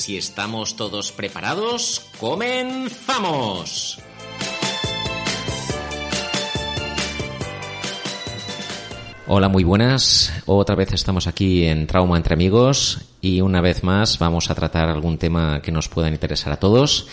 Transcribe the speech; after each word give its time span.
Si 0.00 0.16
estamos 0.16 0.76
todos 0.76 1.12
preparados, 1.12 2.06
comenzamos. 2.18 3.98
Hola, 9.26 9.50
muy 9.50 9.62
buenas. 9.62 10.32
Otra 10.46 10.74
vez 10.74 10.94
estamos 10.94 11.26
aquí 11.26 11.66
en 11.66 11.86
Trauma 11.86 12.16
entre 12.16 12.32
amigos 12.32 13.02
y 13.20 13.42
una 13.42 13.60
vez 13.60 13.84
más 13.84 14.18
vamos 14.18 14.48
a 14.48 14.54
tratar 14.54 14.88
algún 14.88 15.18
tema 15.18 15.60
que 15.60 15.70
nos 15.70 15.90
pueda 15.90 16.08
interesar 16.08 16.54
a 16.54 16.56
todos. 16.58 17.06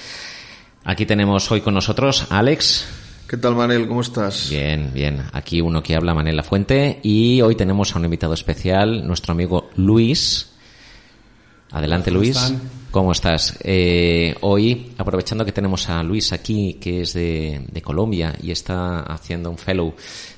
Aquí 0.85 1.05
tenemos 1.05 1.51
hoy 1.51 1.59
con 1.59 1.73
nosotros 1.73 2.31
a 2.31 2.39
Alex. 2.39 2.87
¿Qué 3.27 3.35
tal, 3.35 3.55
Manel? 3.55 3.89
¿Cómo 3.89 3.99
estás? 3.99 4.49
Bien, 4.49 4.91
bien. 4.93 5.25
Aquí 5.33 5.59
uno 5.59 5.83
que 5.83 5.93
habla, 5.93 6.13
Manel 6.13 6.37
La 6.37 6.43
Fuente. 6.43 7.01
Y 7.03 7.41
hoy 7.41 7.55
tenemos 7.55 7.93
a 7.93 7.99
un 7.99 8.05
invitado 8.05 8.33
especial, 8.33 9.05
nuestro 9.05 9.33
amigo 9.33 9.69
Luis. 9.75 10.53
Adelante, 11.71 12.09
¿Cómo 12.11 12.19
Luis. 12.23 12.35
están? 12.37 12.61
¿Cómo 12.91 13.11
estás? 13.11 13.57
Eh, 13.63 14.33
hoy, 14.41 14.93
aprovechando 14.97 15.43
que 15.45 15.51
tenemos 15.51 15.89
a 15.89 16.01
Luis 16.03 16.31
aquí, 16.31 16.75
que 16.79 17.01
es 17.01 17.13
de, 17.13 17.61
de 17.69 17.81
Colombia 17.81 18.33
y 18.41 18.51
está 18.51 19.01
haciendo 19.01 19.49
un 19.51 19.57
fellow 19.57 19.93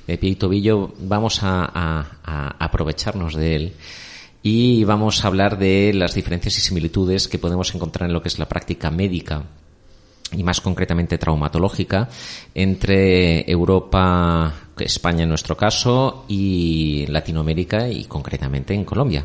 de 0.06 0.18
pie 0.18 0.30
y 0.30 0.34
tobillo, 0.34 0.92
vamos 1.00 1.42
a, 1.42 1.64
a- 1.72 2.06
a 2.24 2.64
aprovecharnos 2.64 3.34
de 3.34 3.54
él 3.56 3.72
y 4.42 4.82
vamos 4.84 5.24
a 5.24 5.28
hablar 5.28 5.58
de 5.58 5.92
las 5.94 6.14
diferencias 6.14 6.58
y 6.58 6.60
similitudes 6.60 7.28
que 7.28 7.38
podemos 7.38 7.72
encontrar 7.74 8.08
en 8.08 8.14
lo 8.14 8.20
que 8.22 8.28
es 8.28 8.38
la 8.38 8.48
práctica 8.48 8.90
médica 8.90 9.44
y 10.32 10.42
más 10.42 10.60
concretamente 10.60 11.18
traumatológica 11.18 12.08
entre 12.54 13.48
Europa, 13.50 14.54
España 14.78 15.22
en 15.24 15.28
nuestro 15.28 15.56
caso, 15.56 16.24
y 16.28 17.04
Latinoamérica 17.08 17.88
y 17.88 18.04
concretamente 18.04 18.74
en 18.74 18.84
Colombia. 18.84 19.24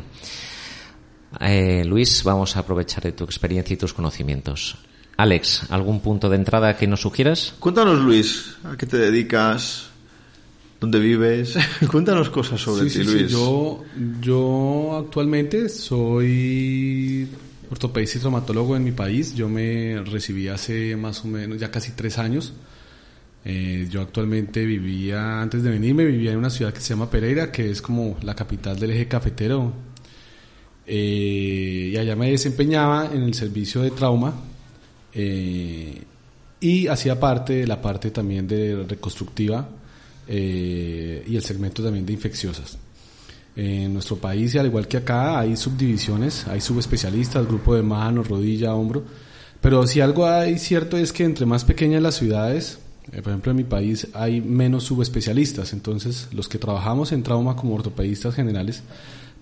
Eh, 1.40 1.84
Luis, 1.84 2.22
vamos 2.24 2.56
a 2.56 2.60
aprovechar 2.60 3.02
de 3.02 3.12
tu 3.12 3.24
experiencia 3.24 3.74
y 3.74 3.76
tus 3.76 3.92
conocimientos. 3.92 4.76
Alex, 5.16 5.70
¿algún 5.70 6.00
punto 6.00 6.28
de 6.28 6.36
entrada 6.36 6.76
que 6.76 6.86
nos 6.86 7.00
sugieras? 7.00 7.54
Cuéntanos, 7.58 7.98
Luis, 8.00 8.56
¿a 8.64 8.76
qué 8.76 8.86
te 8.86 8.98
dedicas? 8.98 9.88
¿Dónde 10.80 10.98
vives? 10.98 11.56
Cuéntanos 11.90 12.28
cosas 12.28 12.60
sobre 12.60 12.88
Sí, 12.90 12.98
ti, 12.98 13.04
sí, 13.04 13.10
sí. 13.10 13.18
Luis. 13.20 13.32
Yo, 13.32 13.82
yo 14.20 14.96
actualmente 14.98 15.68
soy 15.70 17.28
ortopedista 17.70 18.18
y 18.18 18.20
traumatólogo 18.20 18.76
en 18.76 18.84
mi 18.84 18.92
país. 18.92 19.34
Yo 19.34 19.48
me 19.48 20.02
recibí 20.04 20.48
hace 20.48 20.96
más 20.96 21.24
o 21.24 21.28
menos 21.28 21.58
ya 21.58 21.70
casi 21.70 21.92
tres 21.92 22.18
años. 22.18 22.52
Eh, 23.44 23.86
yo 23.90 24.02
actualmente 24.02 24.66
vivía, 24.66 25.40
antes 25.40 25.62
de 25.62 25.70
venirme, 25.70 26.04
vivía 26.04 26.32
en 26.32 26.38
una 26.38 26.50
ciudad 26.50 26.74
que 26.74 26.80
se 26.80 26.90
llama 26.90 27.08
Pereira, 27.08 27.50
que 27.52 27.70
es 27.70 27.80
como 27.80 28.18
la 28.22 28.34
capital 28.34 28.78
del 28.78 28.90
eje 28.90 29.08
cafetero. 29.08 29.72
Eh, 30.86 31.90
y 31.92 31.96
allá 31.96 32.14
me 32.14 32.30
desempeñaba 32.30 33.10
en 33.12 33.22
el 33.22 33.34
servicio 33.34 33.82
de 33.82 33.90
trauma 33.90 34.32
eh, 35.12 36.02
y 36.60 36.86
hacía 36.86 37.18
parte 37.18 37.54
de 37.54 37.66
la 37.66 37.82
parte 37.82 38.12
también 38.12 38.46
de 38.46 38.84
reconstructiva 38.84 39.68
eh, 40.28 41.24
y 41.26 41.34
el 41.34 41.42
segmento 41.42 41.82
también 41.82 42.06
de 42.06 42.12
infecciosas. 42.12 42.78
En 43.56 43.94
nuestro 43.94 44.16
país, 44.16 44.54
y 44.54 44.58
al 44.58 44.66
igual 44.66 44.86
que 44.86 44.98
acá, 44.98 45.38
hay 45.38 45.56
subdivisiones, 45.56 46.46
hay 46.46 46.60
subespecialistas, 46.60 47.46
grupo 47.46 47.74
de 47.74 47.82
mano, 47.82 48.22
rodilla, 48.22 48.74
hombro. 48.74 49.02
Pero 49.62 49.86
si 49.86 50.00
algo 50.00 50.26
hay 50.26 50.58
cierto 50.58 50.98
es 50.98 51.10
que 51.10 51.24
entre 51.24 51.46
más 51.46 51.64
pequeñas 51.64 52.02
las 52.02 52.16
ciudades, 52.16 52.78
por 53.10 53.28
ejemplo 53.28 53.52
en 53.52 53.56
mi 53.56 53.64
país, 53.64 54.08
hay 54.12 54.42
menos 54.42 54.84
subespecialistas. 54.84 55.72
Entonces, 55.72 56.28
los 56.32 56.48
que 56.48 56.58
trabajamos 56.58 57.12
en 57.12 57.22
trauma 57.22 57.56
como 57.56 57.74
ortopedistas 57.74 58.34
generales, 58.34 58.82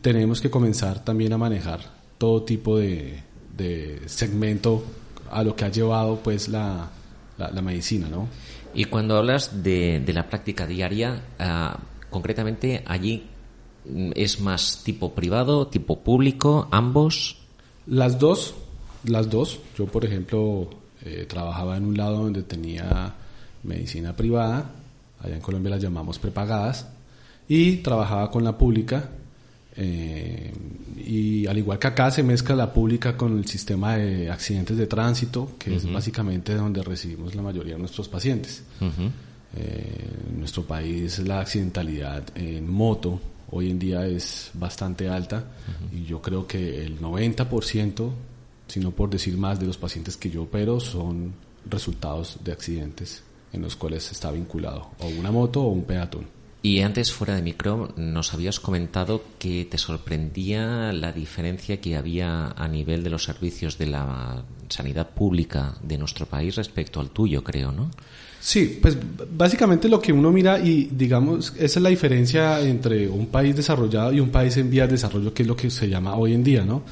tenemos 0.04 0.42
que 0.42 0.50
comenzar 0.50 1.02
también 1.02 1.32
a 1.32 1.38
manejar 1.38 1.80
todo 2.18 2.42
tipo 2.42 2.76
de, 2.76 3.22
de 3.56 4.02
segmento 4.04 4.84
a 5.30 5.42
lo 5.42 5.56
que 5.56 5.64
ha 5.64 5.70
llevado 5.70 6.20
pues 6.22 6.48
la, 6.48 6.90
la, 7.38 7.50
la 7.50 7.62
medicina, 7.62 8.10
¿no? 8.10 8.28
Y 8.74 8.84
cuando 8.84 9.16
hablas 9.16 9.62
de, 9.62 10.02
de 10.04 10.12
la 10.12 10.28
práctica 10.28 10.66
diaria, 10.66 11.22
ah, 11.38 11.78
concretamente 12.10 12.84
allí 12.86 13.24
es 14.14 14.40
más 14.40 14.82
tipo 14.84 15.14
privado, 15.14 15.68
tipo 15.68 16.00
público, 16.00 16.68
ambos. 16.70 17.38
Las 17.86 18.18
dos, 18.18 18.54
las 19.04 19.30
dos. 19.30 19.58
Yo, 19.78 19.86
por 19.86 20.04
ejemplo, 20.04 20.68
eh, 21.02 21.24
trabajaba 21.26 21.78
en 21.78 21.86
un 21.86 21.96
lado 21.96 22.18
donde 22.18 22.42
tenía 22.42 23.14
medicina 23.62 24.14
privada, 24.14 24.70
allá 25.22 25.36
en 25.36 25.40
Colombia 25.40 25.70
las 25.70 25.82
llamamos 25.82 26.18
prepagadas, 26.18 26.88
y 27.48 27.76
trabajaba 27.76 28.30
con 28.30 28.44
la 28.44 28.58
pública. 28.58 29.08
Eh, 29.76 30.52
y 30.96 31.46
al 31.46 31.58
igual 31.58 31.78
que 31.78 31.88
acá 31.88 32.10
se 32.10 32.22
mezcla 32.22 32.54
la 32.54 32.72
pública 32.72 33.16
con 33.16 33.36
el 33.38 33.46
sistema 33.46 33.96
de 33.96 34.30
accidentes 34.30 34.76
de 34.76 34.86
tránsito, 34.86 35.52
que 35.58 35.76
es 35.76 35.90
básicamente 35.90 36.54
donde 36.54 36.82
recibimos 36.82 37.34
la 37.34 37.42
mayoría 37.42 37.74
de 37.74 37.80
nuestros 37.80 38.08
pacientes. 38.08 38.62
Eh, 39.56 40.08
en 40.30 40.38
nuestro 40.40 40.64
país 40.64 41.20
la 41.20 41.40
accidentalidad 41.40 42.24
en 42.34 42.68
moto 42.68 43.20
hoy 43.50 43.70
en 43.70 43.78
día 43.78 44.04
es 44.04 44.50
bastante 44.54 45.08
alta 45.08 45.44
y 45.92 46.04
yo 46.04 46.20
creo 46.20 46.44
que 46.46 46.84
el 46.84 47.00
90%, 47.00 48.10
si 48.66 48.80
no 48.80 48.90
por 48.90 49.10
decir 49.10 49.36
más, 49.36 49.60
de 49.60 49.66
los 49.66 49.78
pacientes 49.78 50.16
que 50.16 50.28
yo 50.28 50.42
opero 50.42 50.80
son 50.80 51.34
resultados 51.70 52.38
de 52.42 52.52
accidentes 52.52 53.22
en 53.52 53.62
los 53.62 53.76
cuales 53.76 54.10
está 54.10 54.32
vinculado 54.32 54.90
o 54.98 55.06
una 55.06 55.30
moto 55.30 55.62
o 55.62 55.68
un 55.68 55.84
peatón. 55.84 56.26
Y 56.64 56.80
antes, 56.80 57.12
fuera 57.12 57.36
de 57.36 57.42
micro, 57.42 57.92
nos 57.98 58.32
habías 58.32 58.58
comentado 58.58 59.22
que 59.38 59.66
te 59.70 59.76
sorprendía 59.76 60.94
la 60.94 61.12
diferencia 61.12 61.78
que 61.78 61.94
había 61.94 62.52
a 62.52 62.68
nivel 62.68 63.04
de 63.04 63.10
los 63.10 63.22
servicios 63.22 63.76
de 63.76 63.88
la 63.88 64.42
sanidad 64.70 65.10
pública 65.10 65.74
de 65.82 65.98
nuestro 65.98 66.24
país 66.24 66.56
respecto 66.56 67.00
al 67.00 67.10
tuyo, 67.10 67.44
creo, 67.44 67.70
¿no? 67.70 67.90
Sí, 68.40 68.78
pues 68.80 68.96
básicamente 69.36 69.90
lo 69.90 70.00
que 70.00 70.10
uno 70.10 70.32
mira 70.32 70.58
y 70.58 70.84
digamos, 70.84 71.52
esa 71.58 71.80
es 71.80 71.82
la 71.82 71.90
diferencia 71.90 72.58
entre 72.62 73.10
un 73.10 73.26
país 73.26 73.54
desarrollado 73.54 74.14
y 74.14 74.20
un 74.20 74.30
país 74.30 74.56
en 74.56 74.70
vías 74.70 74.88
de 74.88 74.92
desarrollo, 74.92 75.34
que 75.34 75.42
es 75.42 75.46
lo 75.46 75.56
que 75.56 75.68
se 75.68 75.86
llama 75.86 76.16
hoy 76.16 76.32
en 76.32 76.42
día, 76.42 76.64
¿no? 76.64 76.82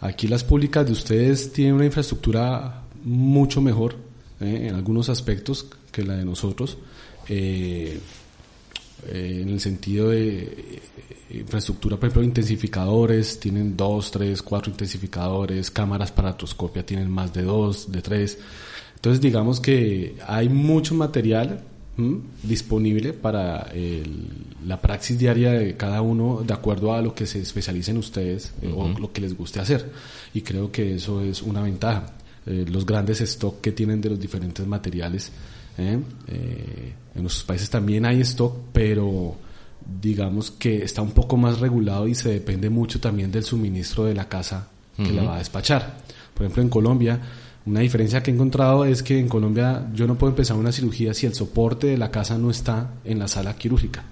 Aquí 0.00 0.26
las 0.26 0.42
públicas 0.42 0.84
de 0.84 0.90
ustedes 0.90 1.52
tienen 1.52 1.74
una 1.74 1.84
infraestructura 1.84 2.82
mucho 3.04 3.60
mejor 3.60 3.94
¿eh? 4.40 4.66
en 4.70 4.74
algunos 4.74 5.08
aspectos 5.08 5.68
que 5.92 6.02
la 6.02 6.16
de 6.16 6.24
nosotros. 6.24 6.78
Eh, 7.28 8.00
eh, 9.08 9.40
en 9.42 9.48
el 9.48 9.60
sentido 9.60 10.10
de 10.10 10.42
eh, 11.30 11.38
infraestructura, 11.40 11.96
por 11.96 12.08
ejemplo, 12.08 12.22
intensificadores, 12.24 13.38
tienen 13.40 13.76
dos, 13.76 14.10
tres, 14.10 14.42
cuatro 14.42 14.70
intensificadores, 14.70 15.70
cámaras 15.70 16.10
para 16.12 16.30
artroscopia 16.30 16.84
tienen 16.84 17.10
más 17.10 17.32
de 17.32 17.42
dos, 17.42 17.90
de 17.90 18.02
tres. 18.02 18.38
Entonces, 18.96 19.20
digamos 19.20 19.60
que 19.60 20.16
hay 20.26 20.48
mucho 20.48 20.94
material 20.94 21.62
¿m? 21.96 22.18
disponible 22.42 23.12
para 23.12 23.62
el- 23.72 24.26
la 24.66 24.80
praxis 24.80 25.18
diaria 25.18 25.52
de 25.52 25.76
cada 25.76 26.02
uno 26.02 26.42
de 26.46 26.52
acuerdo 26.52 26.92
a 26.94 27.00
lo 27.00 27.14
que 27.14 27.26
se 27.26 27.40
especialicen 27.40 27.96
ustedes 27.96 28.52
eh, 28.62 28.72
o 28.74 28.88
lo 28.88 29.12
que 29.12 29.20
les 29.22 29.34
guste 29.36 29.58
hacer. 29.60 29.90
Y 30.34 30.42
creo 30.42 30.70
que 30.70 30.94
eso 30.96 31.22
es 31.22 31.40
una 31.42 31.62
ventaja. 31.62 32.12
Eh, 32.46 32.64
los 32.70 32.84
grandes 32.86 33.20
stock 33.22 33.60
que 33.60 33.72
tienen 33.72 34.00
de 34.00 34.10
los 34.10 34.20
diferentes 34.20 34.66
materiales. 34.66 35.30
¿Eh? 35.80 35.98
Eh, 36.28 36.94
en 37.14 37.22
nuestros 37.22 37.44
países 37.44 37.70
también 37.70 38.06
hay 38.06 38.20
stock, 38.20 38.56
pero 38.72 39.36
digamos 40.00 40.50
que 40.50 40.84
está 40.84 41.02
un 41.02 41.12
poco 41.12 41.36
más 41.36 41.58
regulado 41.58 42.06
y 42.06 42.14
se 42.14 42.30
depende 42.30 42.70
mucho 42.70 43.00
también 43.00 43.32
del 43.32 43.44
suministro 43.44 44.04
de 44.04 44.14
la 44.14 44.28
casa 44.28 44.68
que 44.96 45.12
la 45.12 45.22
va 45.22 45.36
a 45.36 45.38
despachar. 45.38 45.96
Por 46.34 46.44
ejemplo, 46.44 46.62
en 46.62 46.68
Colombia, 46.68 47.20
una 47.64 47.80
diferencia 47.80 48.22
que 48.22 48.30
he 48.30 48.34
encontrado 48.34 48.84
es 48.84 49.02
que 49.02 49.18
en 49.18 49.28
Colombia 49.28 49.88
yo 49.94 50.06
no 50.06 50.16
puedo 50.16 50.30
empezar 50.30 50.56
una 50.58 50.72
cirugía 50.72 51.14
si 51.14 51.26
el 51.26 51.34
soporte 51.34 51.86
de 51.86 51.96
la 51.96 52.10
casa 52.10 52.36
no 52.36 52.50
está 52.50 52.94
en 53.04 53.18
la 53.18 53.26
sala 53.26 53.56
quirúrgica. 53.56 54.04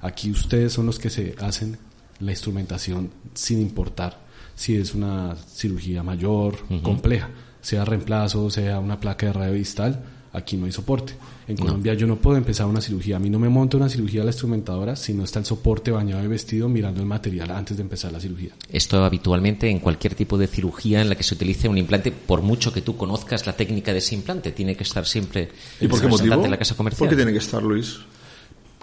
Aquí 0.00 0.30
ustedes 0.30 0.72
son 0.72 0.86
los 0.86 0.98
que 0.98 1.10
se 1.10 1.34
hacen 1.40 1.76
la 2.20 2.30
instrumentación 2.30 3.10
sin 3.34 3.60
importar 3.60 4.18
si 4.54 4.76
es 4.76 4.94
una 4.94 5.36
cirugía 5.36 6.02
mayor, 6.02 6.58
compleja, 6.82 7.30
sea 7.62 7.84
reemplazo, 7.84 8.50
sea 8.50 8.78
una 8.78 9.00
placa 9.00 9.26
de 9.26 9.32
radio 9.32 9.52
distal, 9.54 10.04
Aquí 10.32 10.56
no 10.56 10.66
hay 10.66 10.72
soporte. 10.72 11.14
En 11.48 11.56
Colombia 11.56 11.94
yo 11.94 12.06
no 12.06 12.16
puedo 12.16 12.36
empezar 12.36 12.66
una 12.66 12.80
cirugía. 12.80 13.16
A 13.16 13.18
mí 13.18 13.28
no 13.28 13.40
me 13.40 13.48
monta 13.48 13.76
una 13.76 13.88
cirugía 13.88 14.22
la 14.22 14.30
instrumentadora 14.30 14.94
si 14.94 15.12
no 15.12 15.24
está 15.24 15.40
el 15.40 15.44
soporte 15.44 15.90
bañado 15.90 16.22
y 16.22 16.28
vestido 16.28 16.68
mirando 16.68 17.00
el 17.00 17.06
material 17.06 17.50
antes 17.50 17.76
de 17.76 17.82
empezar 17.82 18.12
la 18.12 18.20
cirugía. 18.20 18.50
Esto 18.68 19.02
habitualmente 19.04 19.68
en 19.68 19.80
cualquier 19.80 20.14
tipo 20.14 20.38
de 20.38 20.46
cirugía 20.46 21.00
en 21.00 21.08
la 21.08 21.16
que 21.16 21.24
se 21.24 21.34
utilice 21.34 21.68
un 21.68 21.78
implante, 21.78 22.12
por 22.12 22.42
mucho 22.42 22.72
que 22.72 22.80
tú 22.80 22.96
conozcas 22.96 23.44
la 23.46 23.54
técnica 23.54 23.92
de 23.92 23.98
ese 23.98 24.14
implante, 24.14 24.52
tiene 24.52 24.76
que 24.76 24.84
estar 24.84 25.04
siempre 25.04 25.48
¿Y 25.80 25.88
por 25.88 26.00
qué 26.00 26.06
motivo? 26.06 26.44
en 26.44 26.50
la 26.52 26.58
casa 26.58 26.76
comercial. 26.76 27.00
¿Por 27.00 27.08
qué 27.08 27.16
tiene 27.16 27.32
que 27.32 27.38
estar, 27.38 27.62
Luis? 27.62 27.98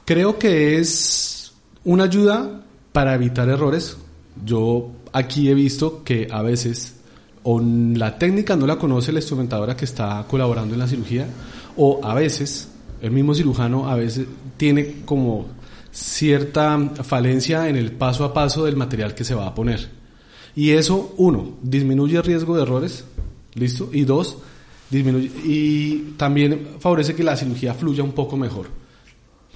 Creo 0.04 0.38
que 0.38 0.80
es 0.80 1.54
una 1.86 2.04
ayuda 2.06 2.62
para 2.92 3.16
evitar 3.16 3.48
errores. 3.48 3.96
Yo 4.46 4.92
aquí 5.14 5.50
he 5.50 5.54
visto 5.54 6.04
que 6.04 6.28
a 6.30 6.42
veces 6.42 6.97
o 7.50 7.62
la 7.62 8.20
técnica 8.20 8.58
no 8.58 8.68
la 8.68 8.76
conoce 8.76 9.14
la 9.14 9.20
instrumentadora 9.20 9.78
que 9.78 9.86
está 9.86 10.26
colaborando 10.30 10.74
en 10.74 10.82
la 10.82 10.88
cirugía, 10.88 11.30
o 11.78 12.02
a 12.04 12.14
veces 12.14 12.68
el 13.02 13.12
mismo 13.12 13.34
cirujano 13.34 13.88
a 13.88 13.96
veces 13.96 14.28
tiene 14.58 15.04
como 15.06 15.46
cierta 15.90 16.78
falencia 17.04 17.70
en 17.70 17.78
el 17.78 17.94
paso 17.94 18.26
a 18.26 18.34
paso 18.34 18.66
del 18.66 18.76
material 18.76 19.16
que 19.16 19.24
se 19.24 19.34
va 19.34 19.48
a 19.48 19.56
poner. 19.56 19.88
Y 20.58 20.72
eso, 20.72 21.14
uno, 21.16 21.54
disminuye 21.62 22.18
el 22.18 22.24
riesgo 22.24 22.54
de 22.54 22.64
errores, 22.64 23.06
¿listo? 23.54 23.92
Y 23.94 24.04
dos, 24.04 24.40
disminuye 24.90 25.32
y 25.46 26.16
también 26.18 26.76
favorece 26.80 27.16
que 27.16 27.24
la 27.24 27.38
cirugía 27.38 27.74
fluya 27.74 28.04
un 28.04 28.12
poco 28.12 28.36
mejor. 28.36 28.68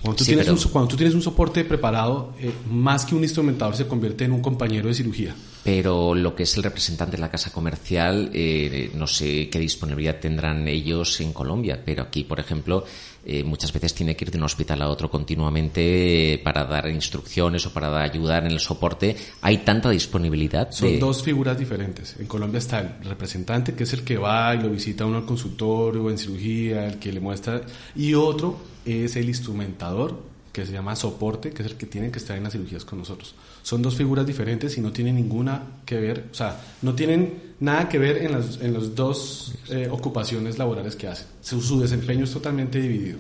Cuando 0.01 0.15
tú, 0.15 0.23
tienes, 0.23 0.47
un, 0.47 0.71
cuando 0.71 0.88
tú 0.88 0.95
tienes 0.95 1.13
un 1.13 1.21
soporte 1.21 1.65
preparado, 1.65 2.35
eh, 2.39 2.53
más 2.71 3.05
que 3.05 3.15
un 3.15 3.23
instrumentador 3.23 3.75
se 3.75 3.85
convierte 3.85 4.23
en 4.23 4.31
un 4.31 4.41
compañero 4.41 4.88
de 4.88 4.93
cirugía. 4.93 5.35
Pero 5.63 6.15
lo 6.15 6.33
que 6.33 6.43
es 6.43 6.57
el 6.57 6.63
representante 6.63 7.17
de 7.17 7.21
la 7.21 7.29
casa 7.29 7.51
comercial, 7.51 8.31
eh, 8.33 8.91
no 8.95 9.05
sé 9.05 9.47
qué 9.49 9.59
disponibilidad 9.59 10.19
tendrán 10.19 10.67
ellos 10.67 11.21
en 11.21 11.33
Colombia, 11.33 11.79
pero 11.85 12.03
aquí, 12.03 12.23
por 12.23 12.39
ejemplo, 12.39 12.83
eh, 13.23 13.43
muchas 13.43 13.71
veces 13.71 13.93
tiene 13.93 14.15
que 14.15 14.25
ir 14.25 14.31
de 14.31 14.39
un 14.39 14.45
hospital 14.45 14.81
a 14.81 14.89
otro 14.89 15.11
continuamente 15.11 16.41
para 16.43 16.65
dar 16.65 16.89
instrucciones 16.89 17.63
o 17.67 17.73
para 17.73 18.01
ayudar 18.01 18.45
en 18.45 18.51
el 18.51 18.59
soporte. 18.59 19.15
¿Hay 19.41 19.59
tanta 19.59 19.91
disponibilidad? 19.91 20.71
Son 20.71 20.99
dos 20.99 21.21
figuras 21.21 21.57
diferentes. 21.57 22.15
En 22.19 22.25
Colombia 22.25 22.57
está 22.57 22.79
el 22.79 23.05
representante, 23.05 23.75
que 23.75 23.83
es 23.83 23.93
el 23.93 24.03
que 24.03 24.17
va 24.17 24.55
y 24.55 24.61
lo 24.63 24.69
visita 24.71 25.05
uno 25.05 25.17
al 25.17 25.25
consultorio, 25.25 26.09
en 26.09 26.17
cirugía, 26.17 26.87
el 26.87 26.97
que 26.97 27.11
le 27.11 27.19
muestra, 27.19 27.61
y 27.95 28.15
otro 28.15 28.57
es 28.83 29.15
el 29.15 29.27
instrumentador, 29.27 30.30
que 30.51 30.65
se 30.65 30.71
llama 30.71 30.95
soporte, 30.95 31.51
que 31.51 31.63
es 31.63 31.69
el 31.69 31.77
que 31.77 31.86
tiene 31.86 32.12
que 32.12 32.19
estar 32.19 32.38
en 32.38 32.44
las 32.44 32.53
cirugías 32.53 32.83
con 32.83 33.00
nosotros. 33.00 33.36
Son 33.63 33.81
dos 33.81 33.95
figuras 33.95 34.25
diferentes 34.25 34.77
y 34.77 34.81
no 34.81 34.92
tienen 34.92 35.15
ninguna 35.15 35.63
que 35.86 36.00
ver, 36.00 36.25
o 36.31 36.33
sea, 36.33 36.59
no 36.81 36.94
tienen 36.94 37.56
nada 37.59 37.88
que 37.88 37.98
ver 37.98 38.18
en 38.18 38.31
las 38.33 38.59
en 38.62 38.74
los 38.74 38.95
dos 38.95 39.53
eh, 39.69 39.88
ocupaciones 39.89 40.57
laborales 40.57 40.95
que 40.95 41.07
hacen. 41.07 41.27
Su, 41.42 41.80
desempeño 41.80 42.25
es 42.25 42.31
totalmente 42.31 42.81
dividido. 42.81 43.19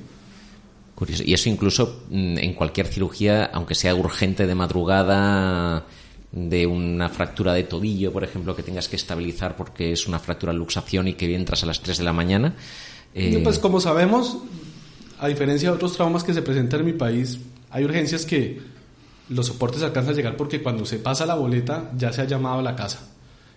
Curioso. 0.95 1.23
Y 1.25 1.33
eso 1.33 1.49
incluso 1.49 2.03
mm, 2.09 2.37
en 2.37 2.53
cualquier 2.53 2.87
cirugía, 2.87 3.45
aunque 3.45 3.75
sea 3.75 3.95
urgente 3.95 4.45
de 4.45 4.55
madrugada, 4.55 5.85
de 6.31 6.65
una 6.65 7.09
fractura 7.09 7.53
de 7.53 7.63
tobillo, 7.63 8.11
por 8.11 8.23
ejemplo, 8.23 8.55
que 8.55 8.63
tengas 8.63 8.87
que 8.87 8.95
estabilizar 8.95 9.55
porque 9.55 9.91
es 9.91 10.07
una 10.07 10.19
fractura 10.19 10.53
de 10.53 10.59
luxación 10.59 11.07
y 11.07 11.13
que 11.13 11.33
entras 11.35 11.63
a 11.63 11.65
las 11.65 11.81
3 11.81 11.97
de 11.97 12.03
la 12.03 12.13
mañana. 12.13 12.55
Pues 13.43 13.59
como 13.59 13.81
sabemos, 13.81 14.37
a 15.21 15.27
diferencia 15.27 15.69
de 15.69 15.75
otros 15.75 15.93
traumas 15.93 16.23
que 16.23 16.33
se 16.33 16.41
presentan 16.41 16.79
en 16.79 16.87
mi 16.87 16.93
país, 16.93 17.39
hay 17.69 17.83
urgencias 17.83 18.25
que 18.25 18.59
los 19.29 19.45
soportes 19.45 19.83
alcanzan 19.83 20.15
a 20.15 20.17
llegar 20.17 20.35
porque 20.35 20.63
cuando 20.63 20.83
se 20.83 20.97
pasa 20.97 21.27
la 21.27 21.35
boleta 21.35 21.91
ya 21.95 22.11
se 22.11 22.21
ha 22.21 22.25
llamado 22.25 22.57
a 22.57 22.63
la 22.63 22.75
casa. 22.75 23.07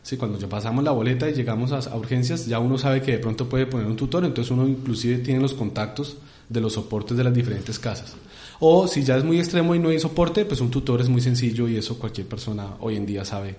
Sí, 0.02 0.18
cuando 0.18 0.38
ya 0.38 0.46
pasamos 0.46 0.84
la 0.84 0.90
boleta 0.90 1.26
y 1.30 1.32
llegamos 1.32 1.72
a, 1.72 1.96
urgencias, 1.96 2.44
ya 2.44 2.58
uno 2.58 2.76
sabe 2.76 3.00
que 3.00 3.12
de 3.12 3.18
pronto 3.18 3.48
puede 3.48 3.64
poner 3.64 3.86
un 3.86 3.96
tutor, 3.96 4.26
entonces 4.26 4.50
uno 4.50 4.68
inclusive 4.68 5.18
tiene 5.18 5.40
los 5.40 5.54
contactos 5.54 6.18
de 6.50 6.60
los 6.60 6.74
soportes 6.74 7.16
de 7.16 7.24
las 7.24 7.32
diferentes 7.32 7.78
casas. 7.78 8.14
O 8.60 8.86
si 8.86 9.02
ya 9.02 9.16
es 9.16 9.24
muy 9.24 9.38
extremo 9.38 9.74
y 9.74 9.78
no 9.78 9.88
hay 9.88 9.98
soporte, 9.98 10.44
pues 10.44 10.60
un 10.60 10.70
tutor 10.70 11.00
es 11.00 11.08
muy 11.08 11.22
sencillo 11.22 11.66
y 11.66 11.78
eso 11.78 11.98
cualquier 11.98 12.26
persona 12.26 12.74
hoy 12.80 12.96
en 12.96 13.06
día 13.06 13.24
sabe 13.24 13.56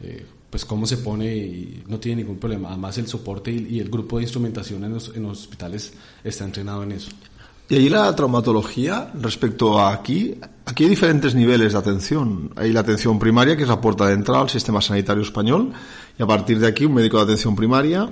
eh, 0.00 0.24
pues 0.48 0.64
cómo 0.64 0.86
se 0.86 0.98
pone 0.98 1.36
y 1.36 1.82
no 1.88 1.98
tiene 1.98 2.22
ningún 2.22 2.38
problema. 2.38 2.68
Además 2.68 2.98
el 2.98 3.08
soporte 3.08 3.50
y, 3.50 3.80
el 3.80 3.90
grupo 3.90 4.18
de 4.18 4.22
instrumentación 4.22 4.84
en 4.84 4.94
los, 4.94 5.08
en 5.16 5.24
los 5.24 5.40
hospitales 5.40 5.92
está 6.22 6.44
entrenado 6.44 6.84
en 6.84 6.92
eso. 6.92 7.10
Y 7.70 7.74
ahí 7.76 7.88
la 7.90 8.14
traumatología, 8.16 9.12
respecto 9.20 9.78
a 9.78 9.92
aquí, 9.92 10.34
aquí 10.64 10.84
hay 10.84 10.90
diferentes 10.90 11.34
niveles 11.34 11.74
de 11.74 11.78
atención. 11.78 12.50
Hay 12.56 12.72
la 12.72 12.80
atención 12.80 13.18
primaria, 13.18 13.58
que 13.58 13.64
es 13.64 13.68
la 13.68 13.80
puerta 13.80 14.06
de 14.06 14.14
entrada 14.14 14.40
al 14.40 14.48
sistema 14.48 14.80
sanitario 14.80 15.22
español, 15.22 15.72
y 16.18 16.22
a 16.22 16.26
partir 16.26 16.58
de 16.58 16.66
aquí 16.66 16.86
un 16.86 16.94
médico 16.94 17.18
de 17.18 17.24
atención 17.24 17.54
primaria, 17.54 18.08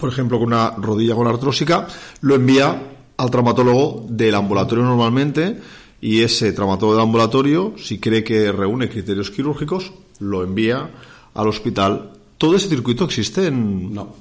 por 0.00 0.08
ejemplo, 0.08 0.38
con 0.38 0.48
una 0.48 0.70
rodilla 0.70 1.14
con 1.14 1.28
artrósica, 1.28 1.86
lo 2.22 2.34
envía 2.34 2.82
al 3.16 3.30
traumatólogo 3.30 4.06
del 4.08 4.34
ambulatorio 4.34 4.84
normalmente, 4.84 5.60
y 6.00 6.22
ese 6.22 6.52
traumatólogo 6.52 6.94
del 6.94 7.04
ambulatorio, 7.04 7.74
si 7.78 8.00
cree 8.00 8.24
que 8.24 8.50
reúne 8.50 8.88
criterios 8.88 9.30
quirúrgicos, 9.30 9.92
lo 10.18 10.42
envía 10.42 10.90
al 11.34 11.46
hospital. 11.46 12.10
¿Todo 12.36 12.56
ese 12.56 12.68
circuito 12.68 13.04
existe 13.04 13.46
en...? 13.46 13.94
No. 13.94 14.12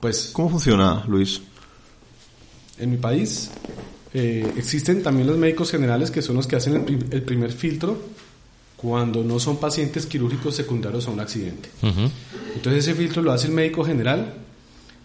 Pues... 0.00 0.30
¿Cómo 0.34 0.50
funciona, 0.50 1.04
Luis? 1.08 1.40
En 2.80 2.90
mi 2.90 2.96
país 2.96 3.50
eh, 4.12 4.52
existen 4.56 5.02
también 5.02 5.28
los 5.28 5.38
médicos 5.38 5.70
generales 5.70 6.10
que 6.10 6.22
son 6.22 6.36
los 6.36 6.46
que 6.46 6.56
hacen 6.56 6.84
el, 7.10 7.22
primer 7.22 7.52
filtro 7.52 7.96
cuando 8.76 9.22
no 9.22 9.38
son 9.38 9.58
pacientes 9.58 10.06
quirúrgicos 10.06 10.56
secundarios 10.56 11.06
a 11.06 11.10
un 11.10 11.20
accidente. 11.20 11.68
Entonces 11.82 12.88
ese 12.88 12.94
filtro 12.94 13.22
lo 13.22 13.30
hace 13.30 13.46
el 13.46 13.52
médico 13.52 13.84
general 13.84 14.34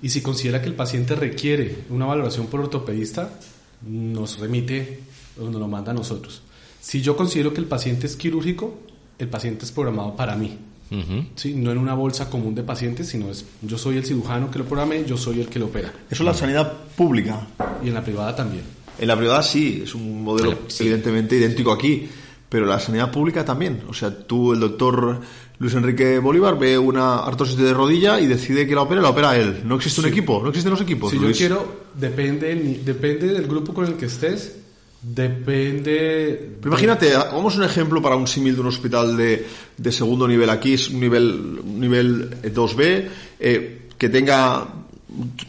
y 0.01 0.09
si 0.09 0.21
considera 0.21 0.61
que 0.61 0.67
el 0.67 0.75
paciente 0.75 1.15
requiere 1.15 1.83
una 1.89 2.05
valoración 2.05 2.47
por 2.47 2.61
ortopedista, 2.61 3.37
nos 3.85 4.39
remite 4.39 5.01
o 5.39 5.43
nos 5.49 5.59
lo 5.59 5.67
manda 5.67 5.91
a 5.91 5.95
nosotros. 5.95 6.41
Si 6.79 7.01
yo 7.01 7.17
considero 7.17 7.53
que 7.53 7.59
el 7.59 7.67
paciente 7.67 8.07
es 8.07 8.15
quirúrgico, 8.15 8.79
el 9.19 9.27
paciente 9.27 9.65
es 9.65 9.71
programado 9.71 10.15
para 10.15 10.35
mí. 10.35 10.57
¿Sí? 11.35 11.53
No 11.53 11.71
en 11.71 11.77
una 11.77 11.93
bolsa 11.93 12.29
común 12.29 12.55
de 12.55 12.63
pacientes, 12.63 13.07
sino 13.07 13.29
es 13.29 13.45
yo 13.61 13.77
soy 13.77 13.97
el 13.97 14.05
cirujano 14.05 14.49
que 14.51 14.59
lo 14.59 14.65
programe, 14.65 15.03
yo 15.05 15.17
soy 15.17 15.41
el 15.41 15.47
que 15.47 15.59
lo 15.59 15.65
opera. 15.65 15.93
Eso 16.09 16.23
es 16.23 16.25
la 16.25 16.33
sanidad 16.33 16.73
pública. 16.95 17.47
Y 17.83 17.87
en 17.87 17.93
la 17.93 18.03
privada 18.03 18.35
también. 18.35 18.63
En 18.97 19.07
la 19.07 19.17
privada 19.17 19.43
sí, 19.43 19.81
es 19.83 19.93
un 19.95 20.23
modelo 20.23 20.57
evidentemente 20.79 21.35
idéntico 21.35 21.71
aquí, 21.71 22.07
pero 22.47 22.65
la 22.65 22.79
sanidad 22.79 23.11
pública 23.11 23.43
también. 23.43 23.81
O 23.89 23.93
sea, 23.93 24.17
tú, 24.17 24.53
el 24.53 24.59
doctor 24.59 25.19
Luis 25.57 25.73
Enrique 25.73 26.19
Bolívar, 26.19 26.57
ve 26.57 26.77
una 26.77 27.19
artrosis 27.19 27.57
de 27.57 27.73
rodilla 27.73 28.19
y 28.19 28.27
decide 28.27 28.67
que 28.67 28.75
la 28.75 28.81
opera, 28.81 29.01
la 29.01 29.09
opera 29.09 29.37
él. 29.37 29.61
No 29.65 29.75
existe 29.75 30.01
un 30.01 30.07
equipo, 30.07 30.41
no 30.41 30.49
existen 30.49 30.71
los 30.71 30.81
equipos. 30.81 31.11
Si 31.11 31.19
yo 31.19 31.31
quiero, 31.31 31.85
depende, 31.93 32.53
depende 32.83 33.27
del 33.27 33.47
grupo 33.47 33.73
con 33.73 33.85
el 33.85 33.93
que 33.95 34.05
estés, 34.05 34.57
Depende. 35.07 36.57
imagínate, 36.65 37.13
vamos 37.13 37.55
un 37.57 37.63
ejemplo 37.63 38.01
para 38.01 38.15
un 38.15 38.25
símil 38.25 38.55
de 38.55 38.61
un 38.61 38.67
hospital 38.67 39.15
de, 39.15 39.45
de, 39.77 39.91
segundo 39.91 40.27
nivel. 40.27 40.49
Aquí 40.49 40.73
es 40.73 40.89
un 40.89 40.99
nivel, 40.99 41.61
nivel 41.79 42.41
2B, 42.41 43.07
eh, 43.39 43.87
que 43.99 44.09
tenga 44.09 44.65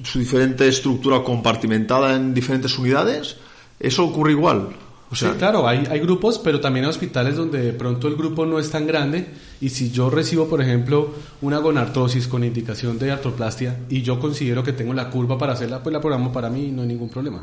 su 0.02 0.18
diferente 0.18 0.68
estructura 0.68 1.22
compartimentada 1.22 2.16
en 2.16 2.34
diferentes 2.34 2.78
unidades. 2.78 3.38
¿Eso 3.80 4.04
ocurre 4.04 4.32
igual? 4.32 4.68
O 5.10 5.14
sea, 5.14 5.32
sí, 5.32 5.38
claro, 5.38 5.66
hay, 5.66 5.86
hay 5.88 6.00
grupos, 6.00 6.38
pero 6.38 6.60
también 6.60 6.84
hay 6.84 6.90
hospitales 6.90 7.36
donde 7.36 7.62
de 7.62 7.72
pronto 7.72 8.08
el 8.08 8.16
grupo 8.16 8.44
no 8.44 8.58
es 8.58 8.70
tan 8.70 8.86
grande 8.86 9.26
y 9.60 9.70
si 9.70 9.90
yo 9.90 10.10
recibo, 10.10 10.48
por 10.48 10.60
ejemplo, 10.60 11.14
una 11.40 11.58
gonartrosis 11.58 12.28
con 12.28 12.44
indicación 12.44 12.98
de 12.98 13.12
artroplastia 13.12 13.84
y 13.88 14.02
yo 14.02 14.20
considero 14.20 14.62
que 14.62 14.74
tengo 14.74 14.92
la 14.92 15.08
curva 15.08 15.38
para 15.38 15.54
hacerla, 15.54 15.82
pues 15.82 15.94
la 15.94 16.00
programo 16.00 16.30
para 16.30 16.50
mí 16.50 16.66
y 16.66 16.70
no 16.72 16.82
hay 16.82 16.88
ningún 16.88 17.08
problema. 17.08 17.42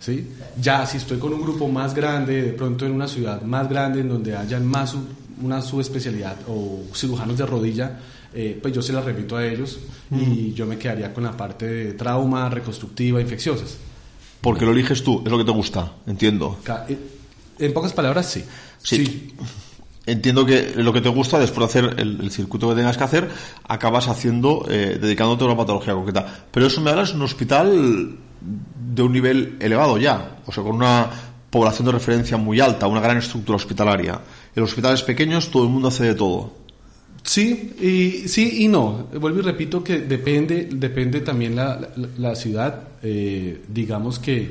¿Sí? 0.00 0.26
Ya 0.60 0.84
si 0.86 0.96
estoy 0.96 1.18
con 1.18 1.32
un 1.32 1.42
grupo 1.42 1.68
más 1.68 1.94
grande, 1.94 2.42
de 2.42 2.52
pronto 2.52 2.86
en 2.86 2.92
una 2.92 3.06
ciudad 3.06 3.42
más 3.42 3.68
grande, 3.68 4.00
en 4.00 4.08
donde 4.08 4.36
hayan 4.36 4.66
más 4.66 4.96
una 5.42 5.62
subespecialidad 5.62 6.36
o 6.48 6.82
cirujanos 6.94 7.38
de 7.38 7.46
rodilla, 7.46 7.98
eh, 8.32 8.58
pues 8.60 8.74
yo 8.74 8.82
se 8.82 8.92
la 8.92 9.00
remito 9.00 9.36
a 9.36 9.46
ellos 9.46 9.78
y 10.10 10.52
yo 10.52 10.66
me 10.66 10.76
quedaría 10.76 11.12
con 11.12 11.24
la 11.24 11.36
parte 11.36 11.66
de 11.66 11.92
trauma, 11.92 12.48
reconstructiva, 12.48 13.20
infecciosas. 13.20 13.76
Porque 14.40 14.64
lo 14.64 14.72
eliges 14.72 15.02
tú, 15.04 15.22
es 15.24 15.30
lo 15.30 15.38
que 15.38 15.44
te 15.44 15.50
gusta, 15.50 15.92
entiendo. 16.06 16.58
Eh, 16.88 16.98
en 17.58 17.72
pocas 17.72 17.92
palabras, 17.92 18.26
sí. 18.26 18.44
Sí. 18.82 19.34
Entiendo 20.06 20.46
que 20.46 20.72
lo 20.76 20.92
que 20.92 21.00
te 21.00 21.10
gusta, 21.10 21.38
después 21.38 21.72
de 21.72 21.78
hacer 21.78 22.00
el, 22.00 22.30
circuito 22.30 22.68
que 22.70 22.74
tengas 22.74 22.96
que 22.96 23.04
hacer, 23.04 23.28
acabas 23.68 24.08
haciendo, 24.08 24.66
eh, 24.68 24.98
dedicándote 25.00 25.44
a 25.44 25.46
una 25.48 25.56
patología 25.56 25.92
concreta. 25.92 26.46
Pero 26.50 26.66
eso 26.66 26.80
me 26.80 26.90
hablas 26.90 27.12
un 27.12 27.22
hospital 27.22 28.16
de 28.40 29.02
un 29.02 29.12
nivel 29.12 29.56
elevado 29.60 29.98
ya, 29.98 30.38
o 30.46 30.52
sea, 30.52 30.62
con 30.62 30.76
una 30.76 31.10
población 31.50 31.86
de 31.86 31.92
referencia 31.92 32.36
muy 32.36 32.60
alta, 32.60 32.86
una 32.86 33.00
gran 33.00 33.18
estructura 33.18 33.56
hospitalaria. 33.56 34.20
En 34.54 34.60
los 34.60 34.70
hospitales 34.70 35.02
pequeños 35.02 35.50
todo 35.50 35.64
el 35.64 35.70
mundo 35.70 35.88
hace 35.88 36.04
de 36.04 36.14
todo. 36.14 36.60
Sí 37.22 37.74
y 37.80 38.28
sí 38.28 38.64
y 38.64 38.68
no. 38.68 39.08
Vuelvo 39.20 39.40
y 39.40 39.42
repito 39.42 39.84
que 39.84 40.00
depende, 40.00 40.68
depende 40.72 41.20
también 41.20 41.54
la, 41.54 41.90
la, 42.16 42.34
ciudad. 42.34 42.82
Eh, 43.02 43.62
digamos 43.68 44.18
que 44.18 44.50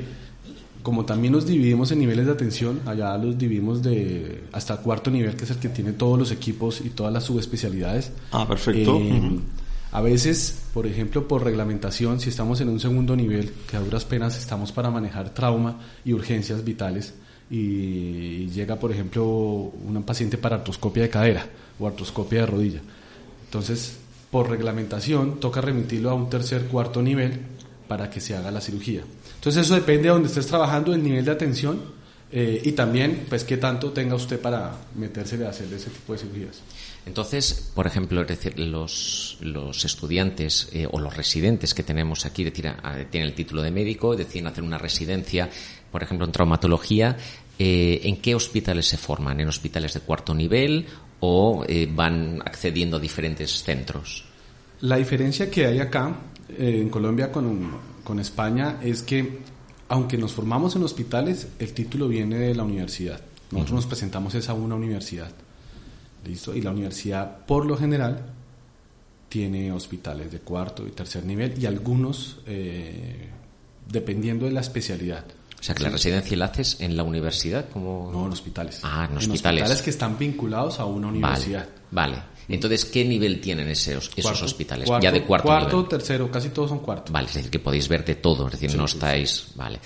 como 0.82 1.04
también 1.04 1.32
nos 1.32 1.46
dividimos 1.46 1.90
en 1.90 1.98
niveles 1.98 2.26
de 2.26 2.32
atención, 2.32 2.80
allá 2.86 3.16
los 3.18 3.36
dividimos 3.36 3.82
de 3.82 4.44
hasta 4.52 4.76
cuarto 4.78 5.10
nivel, 5.10 5.36
que 5.36 5.44
es 5.44 5.50
el 5.50 5.58
que 5.58 5.68
tiene 5.68 5.92
todos 5.92 6.18
los 6.18 6.30
equipos 6.30 6.80
y 6.80 6.90
todas 6.90 7.12
las 7.12 7.24
subespecialidades. 7.24 8.12
Ah, 8.32 8.46
perfecto. 8.46 8.98
Eh, 8.98 9.40
A 9.92 10.00
veces, 10.00 10.56
por 10.72 10.86
ejemplo, 10.86 11.26
por 11.26 11.44
reglamentación, 11.44 12.20
si 12.20 12.28
estamos 12.28 12.60
en 12.60 12.68
un 12.68 12.78
segundo 12.78 13.16
nivel, 13.16 13.52
que 13.68 13.76
a 13.76 13.80
duras 13.80 14.04
penas 14.04 14.38
estamos 14.38 14.70
para 14.70 14.90
manejar 14.90 15.30
trauma 15.30 15.80
y 16.04 16.12
urgencias 16.12 16.64
vitales, 16.64 17.14
y 17.50 18.46
llega, 18.50 18.76
por 18.76 18.92
ejemplo, 18.92 19.26
un 19.26 20.02
paciente 20.04 20.38
para 20.38 20.56
artroscopia 20.56 21.02
de 21.02 21.10
cadera 21.10 21.46
o 21.80 21.88
artroscopia 21.88 22.40
de 22.40 22.46
rodilla. 22.46 22.80
Entonces, 23.46 23.96
por 24.30 24.48
reglamentación, 24.48 25.40
toca 25.40 25.60
remitirlo 25.60 26.10
a 26.10 26.14
un 26.14 26.30
tercer, 26.30 26.66
cuarto 26.66 27.02
nivel 27.02 27.40
para 27.88 28.08
que 28.08 28.20
se 28.20 28.36
haga 28.36 28.52
la 28.52 28.60
cirugía. 28.60 29.02
Entonces, 29.34 29.66
eso 29.66 29.74
depende 29.74 30.04
de 30.04 30.10
donde 30.10 30.28
estés 30.28 30.46
trabajando, 30.46 30.94
el 30.94 31.02
nivel 31.02 31.24
de 31.24 31.32
atención 31.32 31.80
eh, 32.30 32.62
y 32.64 32.72
también, 32.72 33.26
pues, 33.28 33.42
qué 33.42 33.56
tanto 33.56 33.90
tenga 33.90 34.14
usted 34.14 34.40
para 34.40 34.72
meterse 34.94 35.44
a 35.44 35.50
hacer 35.50 35.72
ese 35.72 35.90
tipo 35.90 36.12
de 36.12 36.20
cirugías. 36.20 36.60
Entonces, 37.06 37.70
por 37.74 37.86
ejemplo, 37.86 38.24
los, 38.56 39.38
los 39.40 39.84
estudiantes 39.84 40.68
eh, 40.72 40.86
o 40.90 41.00
los 41.00 41.16
residentes 41.16 41.74
que 41.74 41.82
tenemos 41.82 42.26
aquí, 42.26 42.48
tienen 42.50 42.78
el 43.12 43.34
título 43.34 43.62
de 43.62 43.70
médico, 43.70 44.16
deciden 44.16 44.46
hacer 44.46 44.62
una 44.62 44.78
residencia, 44.78 45.48
por 45.90 46.02
ejemplo, 46.02 46.26
en 46.26 46.32
traumatología, 46.32 47.16
eh, 47.58 48.00
¿en 48.04 48.18
qué 48.18 48.34
hospitales 48.34 48.86
se 48.86 48.96
forman? 48.96 49.40
¿En 49.40 49.48
hospitales 49.48 49.94
de 49.94 50.00
cuarto 50.00 50.34
nivel 50.34 50.86
o 51.20 51.64
eh, 51.66 51.88
van 51.90 52.40
accediendo 52.44 52.98
a 52.98 53.00
diferentes 53.00 53.62
centros? 53.62 54.24
La 54.82 54.96
diferencia 54.96 55.50
que 55.50 55.66
hay 55.66 55.78
acá, 55.78 56.14
en 56.56 56.88
Colombia 56.88 57.30
con, 57.30 57.70
con 58.04 58.20
España, 58.20 58.78
es 58.82 59.02
que 59.02 59.40
aunque 59.88 60.16
nos 60.16 60.32
formamos 60.32 60.76
en 60.76 60.84
hospitales, 60.84 61.48
el 61.58 61.72
título 61.72 62.08
viene 62.08 62.36
de 62.36 62.54
la 62.54 62.62
universidad. 62.62 63.20
Nosotros 63.50 63.74
nos 63.74 63.86
presentamos 63.86 64.34
es 64.36 64.48
a 64.48 64.54
una 64.54 64.76
universidad. 64.76 65.32
¿Listo? 66.24 66.54
Y 66.54 66.60
la 66.60 66.70
universidad, 66.70 67.44
por 67.46 67.66
lo 67.66 67.76
general, 67.76 68.34
tiene 69.28 69.72
hospitales 69.72 70.30
de 70.30 70.40
cuarto 70.40 70.86
y 70.86 70.90
tercer 70.90 71.24
nivel 71.24 71.54
y 71.60 71.64
algunos, 71.64 72.40
eh, 72.46 73.28
dependiendo 73.88 74.44
de 74.44 74.52
la 74.52 74.60
especialidad. 74.60 75.24
O 75.58 75.62
sea, 75.62 75.74
que 75.74 75.82
la 75.82 75.90
residencia 75.90 76.36
la 76.38 76.46
haces 76.46 76.80
en 76.80 76.96
la 76.96 77.02
universidad, 77.02 77.68
como... 77.68 78.10
No, 78.10 78.26
en 78.26 78.32
hospitales. 78.32 78.80
Ah, 78.82 79.06
en 79.10 79.18
hospitales. 79.18 79.44
En 79.44 79.64
hospitales 79.64 79.82
que 79.82 79.90
están 79.90 80.18
vinculados 80.18 80.80
a 80.80 80.86
una 80.86 81.08
universidad. 81.08 81.68
Vale, 81.90 82.22
Entonces, 82.48 82.86
¿qué 82.86 83.04
nivel 83.04 83.40
tienen 83.40 83.68
esos, 83.68 84.10
esos 84.16 84.42
hospitales? 84.42 84.88
ya 85.00 85.12
de 85.12 85.22
cuarto 85.22 85.48
Cuarto, 85.48 85.84
tercero, 85.84 86.30
casi 86.30 86.48
todos 86.48 86.70
son 86.70 86.78
cuarto. 86.78 87.12
Vale, 87.12 87.28
es 87.28 87.34
decir, 87.34 87.50
que 87.50 87.58
podéis 87.58 87.88
ver 87.88 88.04
de 88.04 88.16
todo, 88.16 88.46
es 88.46 88.58
decir, 88.58 88.76
no 88.76 88.86
estáis... 88.86 89.48
Vale. 89.54 89.78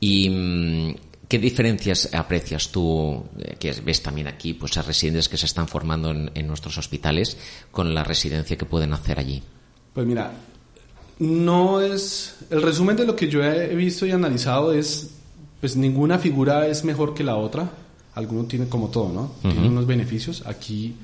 Y 0.00 0.28
mm, 0.28 0.94
¿Qué 1.28 1.38
diferencias 1.38 2.10
aprecias 2.12 2.70
tú, 2.70 3.24
eh, 3.38 3.56
que 3.58 3.72
ves 3.84 4.02
también 4.02 4.26
aquí, 4.26 4.54
pues 4.54 4.76
a 4.76 4.82
residentes 4.82 5.28
que 5.28 5.36
se 5.36 5.46
están 5.46 5.68
formando 5.68 6.10
en, 6.10 6.46
nuestros 6.46 6.76
hospitales 6.78 7.36
con 7.70 7.94
la 7.94 8.04
residencia 8.04 8.56
que 8.56 8.66
pueden 8.66 8.92
hacer 8.92 9.18
allí? 9.18 9.42
Pues 9.94 10.06
mira, 10.06 10.32
no 11.18 11.80
es. 11.80 12.36
El 12.50 12.62
resumen 12.62 12.96
de 12.96 13.06
lo 13.06 13.16
que 13.16 13.28
yo 13.28 13.42
he 13.42 13.74
visto 13.74 14.04
y 14.04 14.10
analizado 14.10 14.72
es: 14.72 15.10
pues 15.60 15.76
ninguna 15.76 16.18
figura 16.18 16.66
es 16.66 16.84
mejor 16.84 17.14
que 17.14 17.24
la 17.24 17.36
otra. 17.36 17.70
Alguno 18.14 18.44
tiene 18.44 18.68
como 18.68 18.88
todo, 18.88 19.10
¿no? 19.10 19.32
Tiene 19.40 19.68
unos 19.68 19.86
beneficios. 19.86 20.44
Aquí, 20.44 20.94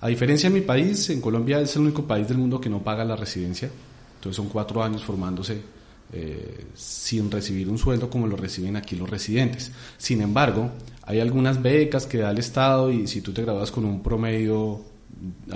a 0.00 0.08
diferencia 0.08 0.48
de 0.48 0.54
mi 0.54 0.62
país, 0.62 1.10
en 1.10 1.20
Colombia 1.20 1.60
es 1.60 1.76
el 1.76 1.82
único 1.82 2.04
país 2.04 2.26
del 2.26 2.38
mundo 2.38 2.60
que 2.60 2.68
no 2.68 2.82
paga 2.82 3.04
la 3.04 3.14
residencia. 3.14 3.70
Entonces 4.16 4.36
son 4.36 4.48
cuatro 4.48 4.82
años 4.82 5.04
formándose 5.04 5.76
eh, 6.12 6.66
sin 6.74 7.30
recibir 7.30 7.68
un 7.68 7.78
sueldo 7.78 8.08
como 8.08 8.26
lo 8.26 8.36
reciben 8.36 8.76
aquí 8.76 8.96
los 8.96 9.10
residentes. 9.10 9.72
Sin 9.98 10.20
embargo, 10.22 10.70
hay 11.02 11.20
algunas 11.20 11.60
becas 11.60 12.06
que 12.06 12.18
da 12.18 12.30
el 12.30 12.38
Estado 12.38 12.90
y 12.90 13.06
si 13.06 13.20
tú 13.20 13.32
te 13.32 13.42
gradúas 13.42 13.70
con 13.70 13.84
un 13.84 14.02
promedio, 14.02 14.82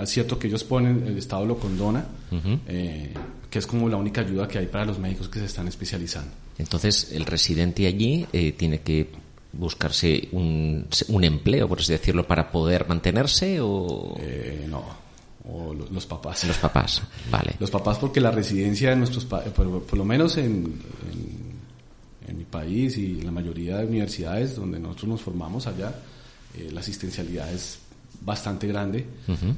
cierto 0.05 0.37
que 0.37 0.47
ellos 0.47 0.63
ponen, 0.63 1.03
el 1.07 1.17
Estado 1.17 1.45
lo 1.45 1.57
condona, 1.57 2.05
eh, 2.67 3.13
que 3.49 3.59
es 3.59 3.67
como 3.67 3.87
la 3.87 3.97
única 3.97 4.21
ayuda 4.21 4.47
que 4.47 4.59
hay 4.59 4.67
para 4.67 4.85
los 4.85 4.99
médicos 4.99 5.29
que 5.29 5.39
se 5.39 5.45
están 5.45 5.67
especializando. 5.67 6.31
Entonces, 6.57 7.11
el 7.13 7.25
residente 7.25 7.87
allí 7.87 8.27
eh, 8.33 8.51
tiene 8.51 8.81
que 8.81 9.09
buscarse 9.53 10.29
un, 10.31 10.85
un, 11.07 11.23
empleo, 11.23 11.67
por 11.67 11.79
así 11.79 11.91
decirlo, 11.91 12.25
para 12.25 12.51
poder 12.51 12.87
mantenerse 12.87 13.59
o... 13.61 14.17
no 14.67 15.10
o 15.49 15.73
los 15.73 16.05
papás. 16.05 16.43
Los 16.45 16.57
papás, 16.57 17.01
vale. 17.29 17.55
Los 17.59 17.71
papás 17.71 17.97
porque 17.97 18.19
la 18.21 18.31
residencia 18.31 18.91
de 18.91 18.95
nuestros 18.95 19.25
por, 19.25 19.83
por 19.83 19.97
lo 19.97 20.05
menos 20.05 20.37
en, 20.37 20.79
en, 22.27 22.37
mi 22.37 22.45
país 22.45 22.97
y 22.97 23.19
en 23.19 23.25
la 23.25 23.31
mayoría 23.31 23.77
de 23.77 23.85
universidades 23.85 24.55
donde 24.55 24.79
nosotros 24.79 25.09
nos 25.09 25.21
formamos 25.21 25.67
allá, 25.67 25.93
eh, 26.57 26.69
la 26.71 26.79
asistencialidad 26.79 27.51
es 27.51 27.79
bastante 28.21 28.67
grande 28.67 29.05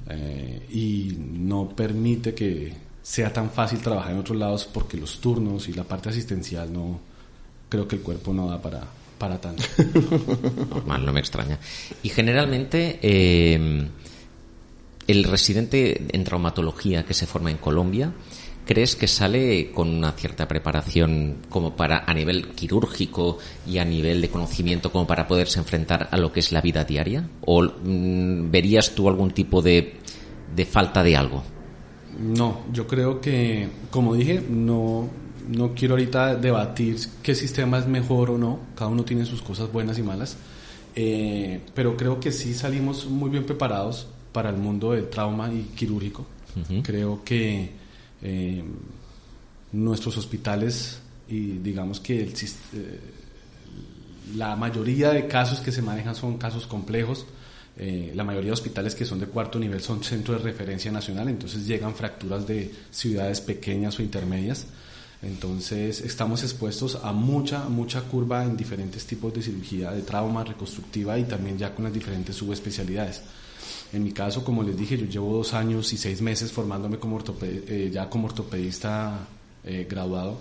eh, 0.10 0.68
y 0.72 1.16
no 1.20 1.70
permite 1.70 2.34
que 2.34 2.74
sea 3.02 3.32
tan 3.32 3.52
fácil 3.52 3.80
trabajar 3.80 4.12
en 4.13 4.20
otros 4.20 4.38
lados 4.38 4.70
porque 4.72 4.98
los 4.98 5.20
turnos 5.20 5.68
y 5.70 5.74
la 5.74 5.84
parte 5.84 6.10
asistencial 6.10 6.72
no 6.72 7.00
creo 7.70 7.88
que 7.88 7.98
el 7.98 8.02
cuerpo 8.02 8.34
no 8.34 8.48
da 8.48 8.62
para 8.62 8.82
para 9.18 9.40
tanto. 9.40 9.63
Normal, 10.70 11.06
no 11.06 11.13
me 11.13 11.22
extraña. 11.22 11.58
Y 12.02 12.10
generalmente 12.10 13.00
eh, 13.02 13.88
el 15.07 15.24
residente 15.24 16.05
en 16.12 16.24
traumatología 16.24 17.03
que 17.03 17.13
se 17.13 17.25
forma 17.25 17.51
en 17.51 17.57
Colombia, 17.57 18.13
¿crees 18.65 18.95
que 18.95 19.07
sale 19.07 19.72
con 19.72 19.89
una 19.89 20.13
cierta 20.13 20.48
preparación 20.48 21.38
como 21.50 21.75
para 21.75 22.03
a 22.05 22.13
nivel 22.13 22.50
quirúrgico 22.50 23.38
y 23.67 23.77
a 23.77 23.86
nivel 23.86 24.22
de 24.22 24.29
conocimiento 24.29 24.91
como 24.91 25.05
para 25.05 25.27
poderse 25.27 25.60
enfrentar 25.60 26.10
a 26.12 26.17
lo 26.17 26.31
que 26.31 26.39
es 26.39 26.51
la 26.51 26.62
vida 26.62 26.83
diaria? 26.83 27.27
¿O 27.45 27.63
mm, 27.63 28.50
verías 28.51 28.95
tú 28.95 29.10
algún 29.10 29.31
tipo 29.31 29.62
de, 29.62 30.00
falta 30.69 31.03
de 31.03 31.17
algo? 31.17 31.43
No, 32.19 32.62
yo 32.72 32.88
creo 32.88 33.19
que, 33.19 33.67
como 33.89 34.13
dije, 34.13 34.41
no, 34.48 35.10
no 35.50 35.74
quiero 35.74 35.95
ahorita 35.95 36.36
debatir 36.36 36.98
qué 37.24 37.33
sistema 37.33 37.79
es 37.79 37.88
mejor 37.88 38.29
o 38.29 38.38
no, 38.38 38.60
cada 38.75 38.89
uno 38.91 39.03
tiene 39.03 39.25
sus 39.25 39.41
cosas 39.41 39.72
buenas 39.72 39.98
y 39.98 40.03
malas, 40.03 40.38
eh, 40.95 41.60
pero 41.74 41.98
creo 41.98 42.19
que 42.19 42.31
sí 42.31 42.53
salimos 42.53 43.07
muy 43.07 43.31
bien 43.31 43.45
preparados 43.45 44.12
para 44.34 44.50
el 44.50 44.58
mundo 44.58 44.92
del 44.92 45.10
trauma 45.10 45.54
y 45.54 45.72
quirúrgico. 45.75 46.25
Creo 46.84 47.24
que 47.24 47.72
eh, 48.22 48.63
nuestros 49.72 50.18
hospitales 50.18 51.00
y 51.28 51.58
digamos 51.60 52.00
que 52.00 52.22
el, 52.22 52.34
eh, 52.74 53.00
la 54.36 54.56
mayoría 54.56 55.12
de 55.12 55.28
casos 55.28 55.60
que 55.60 55.72
se 55.72 55.82
manejan 55.82 56.16
son 56.16 56.38
casos 56.38 56.68
complejos. 56.68 57.25
Eh, 57.75 58.12
la 58.13 58.24
mayoría 58.24 58.50
de 58.50 58.54
hospitales 58.54 58.94
que 58.94 59.04
son 59.04 59.20
de 59.20 59.25
cuarto 59.25 59.58
nivel 59.58 59.82
son 59.82 60.04
centros 60.04 60.38
de 60.44 60.52
referencia 60.52 60.92
nacional, 60.92 61.28
entonces 61.28 61.66
llegan 61.66 61.96
fracturas 61.96 62.46
de 62.46 62.72
ciudades 62.92 63.42
pequeñas 63.42 63.98
o 64.00 64.04
intermedias. 64.04 64.68
Entonces 65.24 66.02
estamos 66.02 66.44
expuestos 66.44 67.00
a 67.02 67.13
mucha, 67.13 67.70
mucha 67.70 68.02
curva 68.02 68.44
en 68.44 68.58
diferentes 68.58 69.06
tipos 69.06 69.34
de 69.34 69.42
cirugía, 69.42 69.92
de 69.92 70.02
trauma, 70.02 70.44
reconstructiva 70.44 71.18
y 71.18 71.24
también 71.24 71.58
ya 71.58 71.74
con 71.74 71.86
las 71.86 71.94
diferentes 71.94 72.36
subespecialidades. 72.36 73.22
En 73.93 74.03
mi 74.03 74.12
caso, 74.12 74.43
como 74.43 74.63
les 74.63 74.75
dije, 74.75 74.97
yo 74.97 75.05
llevo 75.05 75.38
dos 75.38 75.53
años 75.53 75.93
y 75.93 75.97
seis 75.97 76.21
meses 76.21 76.51
formándome 76.51 76.97
como 76.97 77.19
eh, 77.41 77.91
ya 77.93 78.09
como 78.09 78.25
ortopedista 78.25 79.19
eh, 79.63 79.88
graduado 79.89 80.38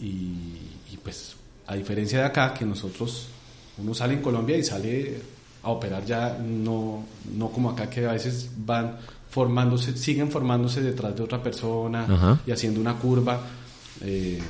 y, 0.00 0.96
pues 1.02 1.36
a 1.66 1.74
diferencia 1.74 2.20
de 2.20 2.24
acá, 2.24 2.54
que 2.54 2.64
nosotros, 2.64 3.28
uno 3.76 3.92
sale 3.94 4.14
en 4.14 4.22
Colombia 4.22 4.56
y 4.56 4.62
sale 4.62 5.20
a 5.62 5.70
operar 5.70 6.04
ya, 6.04 6.38
no, 6.38 7.04
no 7.36 7.48
como 7.50 7.70
acá 7.70 7.90
que 7.90 8.06
a 8.06 8.12
veces 8.12 8.48
van 8.56 8.96
formándose, 9.28 9.96
siguen 9.96 10.30
formándose 10.30 10.80
detrás 10.80 11.14
de 11.14 11.22
otra 11.22 11.42
persona 11.42 12.40
y 12.46 12.52
haciendo 12.52 12.80
una 12.80 12.94
curva. 12.94 13.40
Eh, 14.00 14.40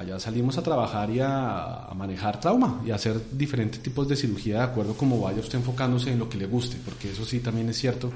allá 0.00 0.18
salimos 0.18 0.56
a 0.56 0.62
trabajar 0.62 1.10
y 1.10 1.20
a, 1.20 1.88
manejar 1.94 2.40
trauma 2.40 2.80
y 2.86 2.90
a 2.90 2.94
hacer 2.94 3.20
diferentes 3.32 3.82
tipos 3.82 4.08
de 4.08 4.16
cirugía 4.16 4.58
de 4.58 4.62
acuerdo 4.62 4.94
como 4.94 5.20
vaya 5.20 5.40
usted 5.40 5.58
enfocándose 5.58 6.10
en 6.10 6.18
lo 6.18 6.28
que 6.28 6.38
le 6.38 6.46
guste, 6.46 6.78
porque 6.84 7.10
eso 7.10 7.24
sí 7.24 7.40
también 7.40 7.68
es 7.68 7.78
cierto 7.78 8.10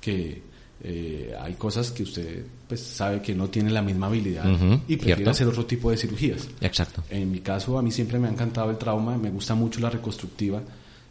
que 0.00 0.42
eh, 0.82 1.34
hay 1.38 1.54
cosas 1.54 1.90
que 1.90 2.02
usted 2.02 2.46
pues 2.66 2.80
sabe 2.80 3.20
que 3.20 3.34
no 3.34 3.48
tiene 3.48 3.70
la 3.70 3.82
misma 3.82 4.06
habilidad 4.06 4.44
y 4.86 4.96
prefiere 4.96 5.30
hacer 5.30 5.46
otro 5.46 5.66
tipo 5.66 5.90
de 5.90 5.98
cirugías. 5.98 6.48
Exacto. 6.60 7.02
En 7.10 7.30
mi 7.30 7.40
caso 7.40 7.78
a 7.78 7.82
mí 7.82 7.90
siempre 7.90 8.18
me 8.18 8.28
ha 8.28 8.30
encantado 8.30 8.70
el 8.70 8.78
trauma, 8.78 9.18
me 9.18 9.30
gusta 9.30 9.54
mucho 9.54 9.80
la 9.80 9.90
reconstructiva 9.90 10.62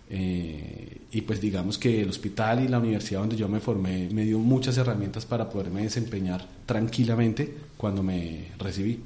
eh, 0.09 1.01
y 1.11 1.21
pues 1.21 1.39
digamos 1.41 1.77
que 1.77 2.01
el 2.01 2.09
hospital 2.09 2.63
y 2.63 2.69
la 2.69 2.79
universidad 2.79 3.19
donde 3.19 3.35
yo 3.35 3.49
me 3.49 3.59
formé 3.59 4.09
me 4.09 4.23
dio 4.23 4.39
muchas 4.39 4.77
herramientas 4.77 5.25
para 5.25 5.49
poderme 5.49 5.83
desempeñar 5.83 6.47
tranquilamente 6.65 7.53
cuando 7.75 8.01
me 8.01 8.47
recibí 8.57 8.99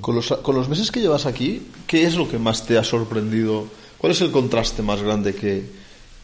con, 0.00 0.14
los, 0.14 0.28
con 0.42 0.54
los 0.54 0.68
meses 0.68 0.90
que 0.90 1.00
llevas 1.00 1.26
aquí, 1.26 1.68
¿qué 1.86 2.04
es 2.04 2.16
lo 2.16 2.28
que 2.28 2.38
más 2.38 2.66
te 2.66 2.78
ha 2.78 2.84
sorprendido? 2.84 3.66
¿Cuál 3.98 4.12
es 4.12 4.20
el 4.20 4.30
contraste 4.30 4.82
más 4.82 5.02
grande 5.02 5.34
que, 5.34 5.64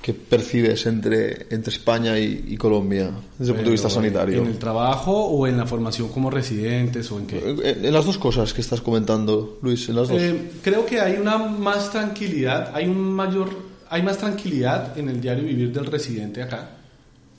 que 0.01 0.13
percibes 0.13 0.87
entre, 0.87 1.47
entre 1.51 1.73
España 1.73 2.19
y, 2.19 2.57
Colombia 2.57 3.11
desde 3.39 3.53
el 3.53 3.57
punto 3.57 3.71
de 3.71 3.73
vista 3.73 3.89
sanitario? 3.89 4.43
¿En 4.43 4.49
el 4.49 4.59
trabajo 4.59 5.13
o 5.13 5.47
en 5.47 5.57
la 5.57 5.67
formación 5.67 6.09
como 6.09 6.31
residentes 6.31 7.11
o 7.11 7.19
en 7.19 7.27
qué? 7.27 7.57
En, 7.65 7.93
las 7.93 8.05
dos 8.05 8.19
cosas 8.19 8.53
que 8.53 8.61
estás 8.61 8.81
comentando, 8.81 9.59
Luis, 9.63 9.89
en 9.89 9.97
las 9.97 10.09
dos. 10.09 10.21
Eh, 10.21 10.53
creo 10.63 10.85
que 10.85 11.01
hay 11.01 11.15
una 11.15 11.39
más 11.39 11.91
tranquilidad, 11.91 12.71
hay 12.75 12.87
un 12.87 13.13
mayor, 13.13 13.49
hay 13.89 14.03
más 14.03 14.19
tranquilidad 14.19 14.97
en 14.99 15.09
el 15.09 15.21
diario 15.21 15.45
vivir 15.45 15.73
del 15.73 15.87
residente 15.87 16.43
acá. 16.43 16.71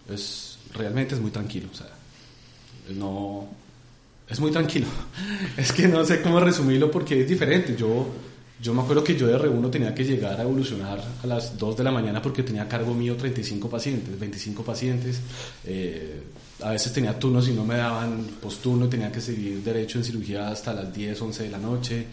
Es 0.09 0.57
realmente 0.73 1.15
es 1.15 1.21
muy 1.21 1.31
tranquilo, 1.31 1.69
o 1.71 1.75
sea, 1.75 1.87
no 2.95 3.47
es 4.27 4.39
muy 4.39 4.51
tranquilo. 4.51 4.87
Es 5.57 5.71
que 5.71 5.87
no 5.87 6.03
sé 6.03 6.21
cómo 6.21 6.39
resumirlo 6.39 6.91
porque 6.91 7.21
es 7.21 7.29
diferente. 7.29 7.75
Yo, 7.77 8.07
yo 8.61 8.73
me 8.73 8.81
acuerdo 8.81 9.03
que 9.03 9.15
yo 9.15 9.27
de 9.27 9.37
R1 9.37 9.71
tenía 9.71 9.93
que 9.93 10.03
llegar 10.03 10.39
a 10.39 10.43
evolucionar 10.43 11.01
a 11.23 11.27
las 11.27 11.57
2 11.57 11.77
de 11.77 11.83
la 11.83 11.91
mañana 11.91 12.21
porque 12.21 12.43
tenía 12.43 12.63
a 12.63 12.67
cargo 12.67 12.93
mío 12.93 13.15
35 13.15 13.69
pacientes, 13.69 14.19
25 14.19 14.63
pacientes. 14.63 15.21
Eh, 15.65 16.23
a 16.61 16.71
veces 16.71 16.91
tenía 16.93 17.17
turnos 17.17 17.47
y 17.47 17.53
no 17.53 17.65
me 17.65 17.77
daban 17.77 18.25
posturno 18.41 18.87
tenía 18.87 19.11
que 19.11 19.21
seguir 19.21 19.63
derecho 19.63 19.97
en 19.97 20.03
cirugía 20.03 20.49
hasta 20.49 20.73
las 20.73 20.93
10, 20.93 21.21
11 21.21 21.43
de 21.43 21.49
la 21.49 21.57
noche. 21.57 22.05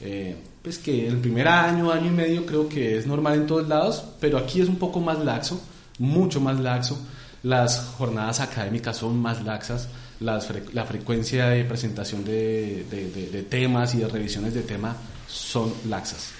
Eh, 0.00 0.36
pues 0.62 0.78
que 0.78 1.06
el 1.06 1.18
primer 1.18 1.46
año, 1.48 1.92
año 1.92 2.06
y 2.08 2.14
medio 2.14 2.46
creo 2.46 2.68
que 2.68 2.98
es 2.98 3.06
normal 3.06 3.34
en 3.34 3.46
todos 3.46 3.68
lados, 3.68 4.04
pero 4.20 4.38
aquí 4.38 4.60
es 4.60 4.68
un 4.68 4.76
poco 4.76 5.00
más 5.00 5.18
laxo, 5.18 5.60
mucho 5.98 6.40
más 6.40 6.58
laxo. 6.58 6.98
Las 7.42 7.78
jornadas 7.96 8.40
académicas 8.40 8.96
son 8.96 9.18
más 9.18 9.44
laxas, 9.44 9.88
las 10.20 10.48
la 10.72 10.84
frecuencia 10.84 11.48
de 11.48 11.64
presentación 11.64 12.24
de, 12.24 12.84
de, 12.90 13.42
temas 13.42 13.94
y 13.94 13.98
de 13.98 14.08
revisiones 14.08 14.54
de 14.54 14.62
tema 14.62 14.96
son 15.28 15.72
laxas, 15.88 16.30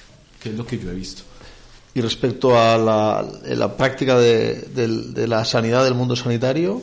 que 0.41 0.51
es 0.51 0.57
lo 0.57 0.67
que 0.67 0.79
yo 0.79 0.91
he 0.91 0.95
visto. 0.95 1.23
Y 1.95 2.01
respecto 2.01 2.59
a 2.59 2.79
la, 2.79 3.27
la 3.45 3.77
práctica 3.77 4.19
de 4.19 5.27
la 5.29 5.45
sanidad 5.45 5.85
del 5.85 5.95
mundo 5.95 6.17
sanitario, 6.17 6.81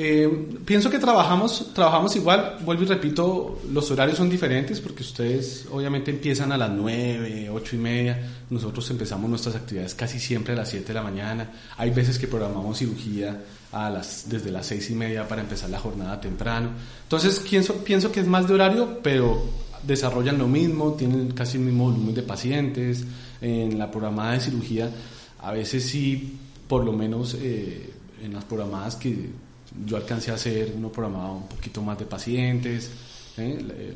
eh, 0.00 0.48
pienso 0.64 0.88
que 0.88 1.00
trabajamos, 1.00 1.74
trabajamos 1.74 2.14
igual, 2.14 2.58
vuelvo 2.64 2.84
y 2.84 2.86
repito, 2.86 3.60
los 3.72 3.90
horarios 3.90 4.18
son 4.18 4.30
diferentes 4.30 4.80
porque 4.80 5.02
ustedes 5.02 5.66
obviamente 5.72 6.12
empiezan 6.12 6.52
a 6.52 6.56
las 6.56 6.70
9, 6.70 7.50
8 7.50 7.76
y 7.76 7.78
media, 7.78 8.30
nosotros 8.48 8.88
empezamos 8.90 9.28
nuestras 9.28 9.56
actividades 9.56 9.94
casi 9.94 10.20
siempre 10.20 10.54
a 10.54 10.56
las 10.56 10.68
7 10.68 10.86
de 10.86 10.94
la 10.94 11.02
mañana, 11.02 11.50
hay 11.76 11.90
veces 11.90 12.18
que 12.18 12.28
programamos 12.28 12.78
cirugía 12.78 13.42
a 13.72 13.90
las, 13.90 14.28
desde 14.28 14.52
las 14.52 14.66
6 14.66 14.90
y 14.90 14.94
media 14.94 15.26
para 15.26 15.42
empezar 15.42 15.68
la 15.68 15.80
jornada 15.80 16.20
temprano, 16.20 16.70
entonces 17.02 17.40
pienso, 17.40 17.74
pienso 17.84 18.12
que 18.12 18.20
es 18.20 18.26
más 18.26 18.46
de 18.46 18.54
horario, 18.54 19.00
pero 19.02 19.42
desarrollan 19.82 20.38
lo 20.38 20.46
mismo, 20.46 20.92
tienen 20.92 21.32
casi 21.32 21.56
el 21.56 21.64
mismo 21.64 21.90
volumen 21.90 22.14
de 22.14 22.22
pacientes, 22.22 23.04
en 23.40 23.78
la 23.78 23.90
programada 23.90 24.32
de 24.32 24.40
cirugía 24.40 24.90
a 25.40 25.52
veces 25.52 25.84
sí, 25.84 26.36
por 26.66 26.84
lo 26.84 26.92
menos 26.92 27.36
eh, 27.40 27.90
en 28.22 28.34
las 28.34 28.44
programadas 28.44 28.96
que 28.96 29.30
yo 29.84 29.96
alcancé 29.96 30.30
a 30.30 30.34
hacer 30.34 30.72
uno 30.76 30.90
programado 30.90 31.34
un 31.34 31.48
poquito 31.48 31.82
más 31.82 31.98
de 31.98 32.04
pacientes. 32.06 32.90
¿eh? 33.36 33.94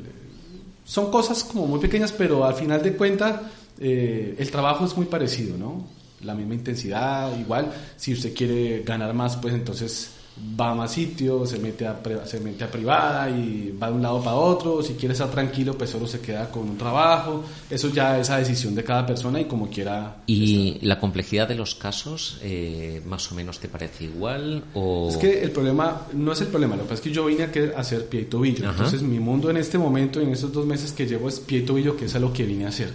Son 0.85 1.11
cosas 1.11 1.43
como 1.43 1.67
muy 1.67 1.79
pequeñas, 1.79 2.11
pero 2.11 2.45
al 2.45 2.55
final 2.55 2.81
de 2.81 2.95
cuentas 2.95 3.41
eh, 3.79 4.35
el 4.37 4.51
trabajo 4.51 4.85
es 4.85 4.95
muy 4.95 5.05
parecido, 5.05 5.57
¿no? 5.57 5.87
La 6.21 6.33
misma 6.35 6.53
intensidad, 6.53 7.37
igual, 7.37 7.73
si 7.97 8.13
usted 8.13 8.33
quiere 8.33 8.83
ganar 8.83 9.13
más, 9.13 9.37
pues 9.37 9.53
entonces 9.53 10.11
va 10.59 10.71
a 10.71 10.75
más 10.75 10.91
sitios, 10.91 11.49
se 11.49 11.59
mete 11.59 11.85
a, 11.85 12.01
se 12.25 12.39
mete 12.39 12.63
a 12.63 12.71
privada 12.71 13.29
y 13.29 13.75
va 13.81 13.87
de 13.87 13.93
un 13.93 14.01
lado 14.01 14.21
para 14.21 14.35
otro. 14.35 14.81
Si 14.81 14.93
quiere 14.93 15.13
estar 15.13 15.29
tranquilo, 15.29 15.77
pues 15.77 15.89
solo 15.89 16.07
se 16.07 16.19
queda 16.19 16.49
con 16.49 16.69
un 16.69 16.77
trabajo. 16.77 17.43
Eso 17.69 17.89
ya 17.89 18.19
es 18.19 18.29
a 18.29 18.37
decisión 18.37 18.73
de 18.73 18.83
cada 18.83 19.05
persona 19.05 19.39
y 19.39 19.45
como 19.45 19.69
quiera. 19.69 20.23
¿Y 20.25 20.79
la 20.81 20.99
complejidad 20.99 21.47
de 21.47 21.55
los 21.55 21.75
casos, 21.75 22.39
eh, 22.41 23.01
más 23.05 23.31
o 23.31 23.35
menos, 23.35 23.59
te 23.59 23.67
parece 23.67 24.05
igual? 24.05 24.63
O... 24.73 25.09
Es 25.09 25.17
que 25.17 25.43
el 25.43 25.51
problema 25.51 26.07
no 26.13 26.31
es 26.31 26.41
el 26.41 26.47
problema. 26.47 26.75
Lo 26.75 26.83
que 26.83 26.89
pasa 26.89 27.01
es 27.01 27.01
que 27.01 27.11
yo 27.11 27.25
vine 27.25 27.43
a 27.43 27.79
hacer 27.79 28.07
pie 28.07 28.21
y 28.21 28.25
tobillo. 28.25 28.69
Entonces, 28.69 29.01
mi 29.01 29.19
mundo 29.19 29.49
en 29.49 29.57
este 29.57 29.77
momento, 29.77 30.19
en 30.19 30.29
estos 30.29 30.51
dos 30.51 30.65
meses 30.65 30.91
que 30.91 31.05
llevo, 31.05 31.29
es 31.29 31.39
pie 31.39 31.59
y 31.59 31.61
tobillo, 31.63 31.95
que 31.95 32.05
es 32.05 32.15
a 32.15 32.19
lo 32.19 32.33
que 32.33 32.43
vine 32.43 32.65
a 32.65 32.69
hacer. 32.69 32.91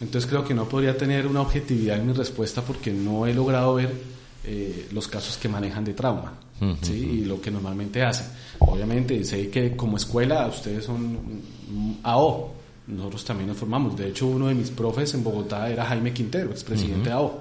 Entonces, 0.00 0.28
creo 0.28 0.44
que 0.44 0.52
no 0.52 0.68
podría 0.68 0.96
tener 0.96 1.26
una 1.26 1.40
objetividad 1.40 1.96
en 1.96 2.08
mi 2.08 2.12
respuesta 2.12 2.60
porque 2.60 2.92
no 2.92 3.26
he 3.26 3.32
logrado 3.32 3.74
ver 3.74 4.21
eh, 4.44 4.88
los 4.92 5.08
casos 5.08 5.36
que 5.36 5.48
manejan 5.48 5.84
de 5.84 5.94
trauma. 5.94 6.32
¿sí? 6.80 6.92
y 6.92 7.24
lo 7.24 7.40
que 7.40 7.50
normalmente 7.50 8.02
hacen. 8.02 8.26
Obviamente, 8.60 9.24
sé 9.24 9.50
que 9.50 9.76
como 9.76 9.96
escuela 9.96 10.46
ustedes 10.46 10.84
son 10.84 11.18
AO, 12.02 12.52
nosotros 12.86 13.24
también 13.24 13.48
nos 13.48 13.56
formamos. 13.56 13.96
De 13.96 14.08
hecho, 14.08 14.26
uno 14.26 14.48
de 14.48 14.54
mis 14.54 14.70
profes 14.70 15.14
en 15.14 15.24
Bogotá 15.24 15.68
era 15.70 15.84
Jaime 15.86 16.12
Quintero, 16.12 16.50
expresidente 16.50 17.08
de 17.08 17.14
AO. 17.14 17.40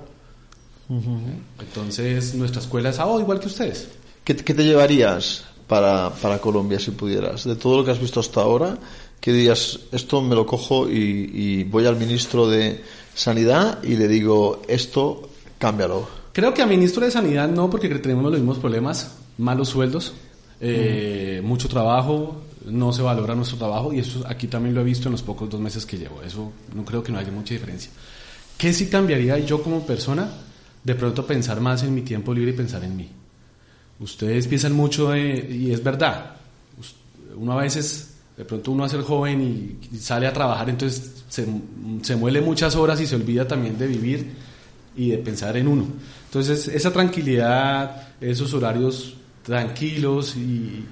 Entonces, 1.60 2.36
nuestra 2.36 2.62
escuela 2.62 2.90
es 2.90 3.00
AO 3.00 3.20
igual 3.20 3.40
que 3.40 3.48
ustedes. 3.48 3.90
¿Qué, 4.24 4.34
te 4.36 4.64
llevarías 4.64 5.46
para, 5.68 6.10
para, 6.10 6.40
Colombia 6.40 6.80
si 6.80 6.92
pudieras? 6.92 7.46
De 7.46 7.56
todo 7.56 7.78
lo 7.78 7.86
que 7.86 7.92
has 7.92 8.00
visto 8.00 8.20
hasta 8.20 8.42
ahora, 8.42 8.78
¿qué 9.20 9.32
dirías? 9.32 9.80
Esto 9.92 10.22
me 10.22 10.36
lo 10.36 10.46
cojo 10.46 10.90
y, 10.90 11.32
y 11.34 11.64
voy 11.64 11.86
al 11.86 11.96
ministro 11.96 12.48
de 12.48 12.84
Sanidad 13.16 13.84
y 13.84 13.96
le 13.96 14.08
digo, 14.08 14.62
esto 14.68 15.30
cámbialo. 15.58 16.21
Creo 16.34 16.54
que 16.54 16.62
a 16.62 16.66
ministro 16.66 17.04
de 17.04 17.12
Sanidad 17.12 17.50
no, 17.50 17.70
porque 17.70 17.90
tenemos 17.90 18.24
los 18.24 18.34
mismos 18.34 18.58
problemas, 18.60 19.16
malos 19.38 19.70
sueldos, 19.70 20.14
eh, 20.62 21.42
mucho 21.44 21.68
trabajo, 21.68 22.42
no 22.66 22.94
se 22.94 23.02
valora 23.02 23.36
nuestro 23.36 23.58
trabajo 23.58 23.92
y 23.92 24.00
eso 24.00 24.24
aquí 24.28 24.48
también 24.48 24.76
lo 24.76 24.82
he 24.82 24.84
visto 24.84 25.08
en 25.08 25.14
los 25.14 25.24
pocos 25.24 25.50
dos 25.50 25.60
meses 25.60 25.86
que 25.86 25.98
llevo. 25.98 26.22
Eso 26.22 26.52
no 26.74 26.86
creo 26.86 27.04
que 27.04 27.12
no 27.12 27.20
haya 27.20 27.32
mucha 27.32 27.54
diferencia. 27.54 27.92
¿Qué 28.58 28.72
sí 28.72 28.88
cambiaría 28.88 29.40
yo 29.40 29.62
como 29.62 29.86
persona? 29.86 30.30
De 30.84 30.96
pronto 30.96 31.26
pensar 31.26 31.60
más 31.60 31.84
en 31.84 31.94
mi 31.94 32.02
tiempo 32.02 32.34
libre 32.34 32.52
y 32.52 32.56
pensar 32.56 32.84
en 32.84 32.96
mí. 32.96 33.10
Ustedes 34.00 34.48
piensan 34.48 34.74
mucho 34.74 35.16
y 35.16 35.72
es 35.72 35.84
verdad. 35.84 36.38
Uno 37.36 37.54
a 37.54 37.62
veces, 37.62 38.16
de 38.38 38.46
pronto 38.46 38.72
uno 38.72 38.84
hace 38.84 38.98
el 38.98 39.04
joven 39.04 39.78
y, 39.92 39.98
sale 39.98 40.28
a 40.28 40.34
trabajar, 40.34 40.70
entonces 40.70 41.24
se, 41.28 41.46
se 42.02 42.16
muele 42.16 42.42
muchas 42.42 42.76
horas 42.76 43.02
y 43.02 43.08
se 43.08 43.16
olvida 43.16 43.48
también 43.48 43.78
de 43.78 43.88
vivir 43.88 44.32
y 44.96 45.12
de 45.12 45.18
pensar 45.18 45.58
en 45.58 45.68
uno. 45.68 45.88
Entonces, 46.26 46.68
esa 46.68 46.92
tranquilidad, 46.92 48.10
esos 48.20 48.54
horarios 48.54 49.16
tranquilos 49.44 50.36
y 50.36 50.86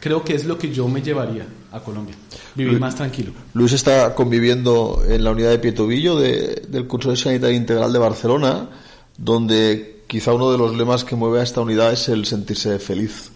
creo 0.00 0.22
que 0.22 0.34
es 0.34 0.44
lo 0.44 0.58
que 0.58 0.70
yo 0.70 0.88
me 0.88 1.02
llevaría 1.02 1.46
a 1.72 1.80
Colombia, 1.80 2.14
vivir 2.54 2.78
más 2.78 2.94
tranquilo. 2.94 3.32
Luis 3.54 3.72
está 3.72 4.14
conviviendo 4.14 5.02
en 5.08 5.24
la 5.24 5.32
unidad 5.32 5.50
de 5.50 5.58
Pietovillo 5.58 6.16
del 6.16 6.86
curso 6.86 7.10
de 7.10 7.16
Sanidad 7.16 7.48
Integral 7.48 7.92
de 7.92 7.98
Barcelona, 7.98 8.68
donde 9.16 10.02
quizá 10.06 10.32
uno 10.32 10.52
de 10.52 10.58
los 10.58 10.76
lemas 10.76 11.04
que 11.04 11.16
mueve 11.16 11.40
a 11.40 11.42
esta 11.42 11.60
unidad 11.60 11.92
es 11.92 12.08
el 12.08 12.26
sentirse 12.26 12.78
feliz, 12.78 13.30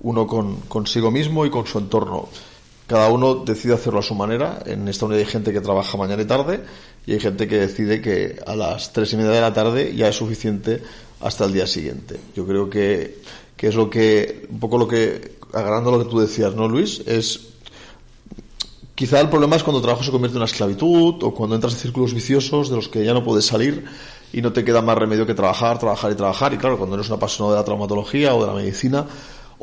uno 0.00 0.26
con 0.26 0.56
consigo 0.62 1.10
mismo 1.10 1.46
y 1.46 1.50
con 1.50 1.66
su 1.66 1.78
entorno. 1.78 2.28
Cada 2.86 3.08
uno 3.08 3.36
decide 3.36 3.74
hacerlo 3.74 4.00
a 4.00 4.02
su 4.02 4.14
manera. 4.14 4.62
En 4.66 4.86
esta 4.88 5.06
unidad 5.06 5.20
hay 5.20 5.26
gente 5.26 5.52
que 5.52 5.60
trabaja 5.60 5.96
mañana 5.96 6.22
y 6.22 6.26
tarde 6.26 6.60
y 7.06 7.12
hay 7.12 7.20
gente 7.20 7.48
que 7.48 7.56
decide 7.56 8.00
que 8.00 8.40
a 8.46 8.54
las 8.56 8.92
tres 8.92 9.12
y 9.12 9.16
media 9.16 9.30
de 9.30 9.40
la 9.40 9.54
tarde 9.54 9.94
ya 9.96 10.08
es 10.08 10.16
suficiente 10.16 10.82
hasta 11.20 11.46
el 11.46 11.52
día 11.52 11.66
siguiente. 11.66 12.20
Yo 12.36 12.46
creo 12.46 12.68
que, 12.68 13.20
que 13.56 13.68
es 13.68 13.74
lo 13.74 13.88
que, 13.88 14.46
un 14.50 14.60
poco 14.60 14.76
lo 14.76 14.86
que, 14.86 15.38
agarrando 15.54 15.92
lo 15.92 16.04
que 16.04 16.10
tú 16.10 16.20
decías, 16.20 16.54
¿no, 16.54 16.68
Luis? 16.68 17.00
Es, 17.06 17.48
quizá 18.94 19.20
el 19.20 19.30
problema 19.30 19.56
es 19.56 19.62
cuando 19.62 19.78
el 19.78 19.84
trabajo 19.84 20.04
se 20.04 20.10
convierte 20.10 20.36
en 20.36 20.42
una 20.42 20.50
esclavitud 20.50 21.22
o 21.22 21.34
cuando 21.34 21.54
entras 21.54 21.72
en 21.74 21.80
círculos 21.80 22.12
viciosos 22.12 22.68
de 22.68 22.76
los 22.76 22.88
que 22.88 23.02
ya 23.02 23.14
no 23.14 23.24
puedes 23.24 23.46
salir 23.46 23.84
y 24.30 24.42
no 24.42 24.52
te 24.52 24.64
queda 24.64 24.82
más 24.82 24.98
remedio 24.98 25.24
que 25.26 25.34
trabajar, 25.34 25.78
trabajar 25.78 26.12
y 26.12 26.16
trabajar. 26.16 26.52
Y 26.52 26.58
claro, 26.58 26.76
cuando 26.76 26.96
eres 26.96 27.06
una 27.06 27.16
apasionado 27.16 27.54
de 27.54 27.60
la 27.60 27.64
traumatología 27.64 28.34
o 28.34 28.42
de 28.42 28.46
la 28.48 28.54
medicina, 28.54 29.06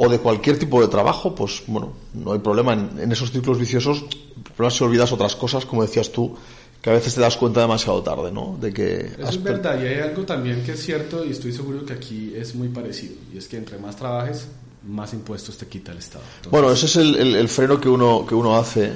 o 0.04 0.10
de 0.10 0.18
cualquier 0.18 0.58
tipo 0.58 0.82
de 0.82 0.88
trabajo, 0.88 1.36
pues 1.36 1.62
bueno, 1.68 1.94
no 2.16 2.34
hay 2.34 2.40
problema 2.40 2.74
en, 2.74 3.12
esos 3.12 3.32
ciclos 3.32 3.60
viciosos. 3.60 4.02
El 4.02 4.42
problema 4.42 4.70
es 4.70 4.74
si 4.74 4.84
olvidas 4.84 5.12
otras 5.12 5.36
cosas, 5.36 5.64
como 5.64 5.84
decías 5.84 6.12
tú, 6.12 6.36
que 6.82 6.90
a 6.90 6.94
veces 6.94 7.14
te 7.14 7.22
das 7.22 7.38
cuenta 7.38 7.62
demasiado 7.62 8.02
tarde, 8.02 8.32
¿no? 8.32 8.58
De 8.60 8.74
que 8.74 8.98
Eso 8.98 9.30
es 9.30 9.44
verdad, 9.44 9.80
y 9.80 9.86
hay 9.86 10.00
algo 10.00 10.24
también 10.24 10.64
que 10.64 10.72
es 10.72 10.82
cierto, 10.84 11.24
y 11.24 11.30
estoy 11.30 11.54
seguro 11.54 11.86
que 11.86 11.94
aquí 11.94 12.34
es 12.36 12.56
muy 12.56 12.70
parecido, 12.70 13.14
y 13.32 13.38
es 13.38 13.48
que 13.48 13.58
entre 13.58 13.78
más 13.78 13.96
trabajes, 13.96 14.48
más 14.88 15.14
impuestos 15.14 15.56
te 15.60 15.68
quita 15.68 15.92
el 15.92 16.00
Estado. 16.00 16.24
Bueno, 16.50 16.72
ese 16.72 16.88
es 16.88 16.96
el, 16.96 17.36
el, 17.36 17.48
freno 17.48 17.80
que 17.80 17.88
uno, 17.88 18.26
que 18.26 18.34
uno 18.34 18.56
hace 18.56 18.94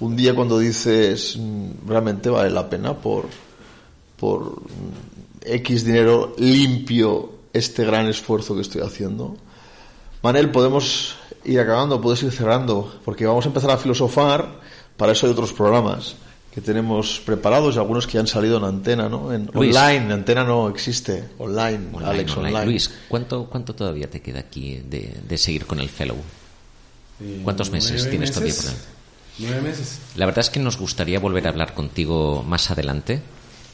un 0.00 0.16
día 0.16 0.34
cuando 0.34 0.58
dices, 0.58 1.36
mm, 1.38 1.86
realmente 1.86 2.30
vale 2.30 2.50
la 2.50 2.68
pena 2.68 2.98
por, 2.98 3.26
por 4.16 4.60
X 5.40 5.84
dinero 5.84 6.34
limpio 6.36 7.30
este 7.52 7.84
gran 7.84 8.08
esfuerzo 8.08 8.56
que 8.56 8.62
estoy 8.62 8.82
haciendo. 8.82 9.36
Manel, 10.22 10.50
podemos 10.50 11.16
ir 11.44 11.58
acabando, 11.58 12.00
puedes 12.00 12.22
ir 12.22 12.30
cerrando, 12.30 13.00
porque 13.04 13.26
vamos 13.26 13.44
a 13.44 13.48
empezar 13.48 13.70
a 13.70 13.76
filosofar, 13.76 14.60
para 14.96 15.12
eso 15.12 15.26
hay 15.26 15.32
otros 15.32 15.52
programas 15.52 16.14
que 16.54 16.60
tenemos 16.60 17.20
preparados 17.24 17.74
y 17.74 17.78
algunos 17.78 18.06
que 18.06 18.14
ya 18.14 18.20
han 18.20 18.26
salido 18.26 18.58
en 18.58 18.64
antena, 18.64 19.08
¿no? 19.08 19.32
En 19.32 19.50
online, 19.54 20.12
antena 20.12 20.44
no 20.44 20.68
existe, 20.68 21.30
online, 21.38 21.88
Alex 22.04 22.36
online. 22.36 22.66
Luis, 22.66 22.90
¿cuánto, 23.08 23.46
¿cuánto 23.46 23.74
todavía 23.74 24.08
te 24.08 24.20
queda 24.20 24.40
aquí 24.40 24.82
de, 24.84 25.38
seguir 25.38 25.66
con 25.66 25.80
el 25.80 25.88
fellow? 25.88 26.16
Eh, 27.20 27.40
¿Cuántos 27.42 27.70
meses 27.70 28.08
tienes 28.08 28.32
todavía 28.32 28.54
por 28.54 28.64
Nueve 29.38 29.62
meses. 29.62 29.98
La 30.14 30.26
verdad 30.26 30.40
es 30.40 30.50
que 30.50 30.60
nos 30.60 30.76
gustaría 30.76 31.18
volver 31.18 31.46
a 31.46 31.50
hablar 31.50 31.72
contigo 31.72 32.44
más 32.46 32.70
adelante, 32.70 33.22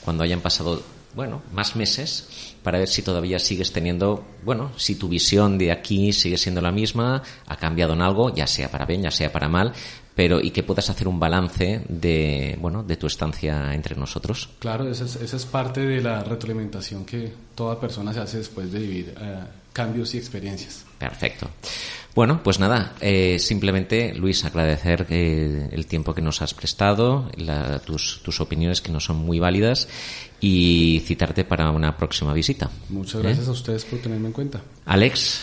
cuando 0.05 0.23
hayan 0.23 0.41
pasado 0.41 0.81
bueno, 1.19 1.43
más 1.53 1.75
meses 1.75 2.55
para 2.63 2.79
ver 2.79 2.87
si 2.87 3.03
todavía 3.03 3.41
sigues 3.41 3.73
teniendo, 3.73 4.25
bueno, 4.45 4.71
si 4.77 4.95
tu 4.95 5.09
visión 5.09 5.59
de 5.59 5.73
aquí 5.73 6.13
sigue 6.13 6.39
siendo 6.39 6.61
la 6.61 6.71
misma, 6.71 7.25
ha 7.45 7.57
cambiado 7.57 7.95
en 7.95 8.03
algo, 8.03 8.33
ya 8.33 8.47
sea 8.47 8.71
para 8.71 8.87
bien, 8.87 9.03
ya 9.03 9.11
sea 9.11 9.33
para 9.33 9.49
mal, 9.49 9.73
pero 10.15 10.41
y 10.41 10.53
que 10.53 10.63
puedas 10.63 10.89
hacer 10.91 11.09
un 11.09 11.19
balance 11.19 11.83
de, 11.89 12.57
bueno, 12.61 12.85
de 12.85 12.97
tu 12.97 13.09
estancia 13.09 13.75
entre 13.75 13.97
nosotros. 13.97 14.51
Claro, 14.61 14.89
esa 14.89 15.07
es, 15.07 15.17
esa 15.17 15.37
es 15.37 15.45
parte 15.45 15.81
de 15.81 16.01
la 16.01 16.23
retroalimentación 16.23 17.05
que 17.05 17.33
toda 17.57 17.81
persona 17.81 18.15
se 18.15 18.21
hace 18.21 18.39
después 18.39 18.71
de 18.71 18.79
vivir 18.79 19.15
eh, 19.21 19.41
cambios 19.73 20.15
y 20.15 20.19
experiencias. 20.19 20.85
Perfecto. 21.01 21.51
Bueno, 22.19 22.41
pues 22.43 22.59
nada, 22.59 22.95
eh, 23.01 23.39
simplemente 23.39 24.13
Luis, 24.13 24.45
agradecer 24.45 25.07
eh, 25.09 25.69
el 25.71 25.87
tiempo 25.87 26.15
que 26.17 26.21
nos 26.21 26.43
has 26.43 26.53
prestado, 26.53 27.31
la, 27.37 27.79
tus, 27.79 28.25
tus 28.25 28.41
opiniones 28.41 28.81
que 28.81 28.91
no 28.91 28.99
son 28.99 29.19
muy 29.19 29.39
válidas 29.39 29.89
y 30.41 31.01
citarte 31.07 31.45
para 31.45 31.71
una 31.71 31.97
próxima 31.97 32.33
visita. 32.33 32.71
Muchas 32.89 33.23
gracias 33.23 33.47
a 33.47 33.53
ustedes 33.53 33.85
por 33.85 34.01
tenerme 34.01 34.27
en 34.27 34.33
cuenta. 34.33 34.61
Alex. 34.87 35.43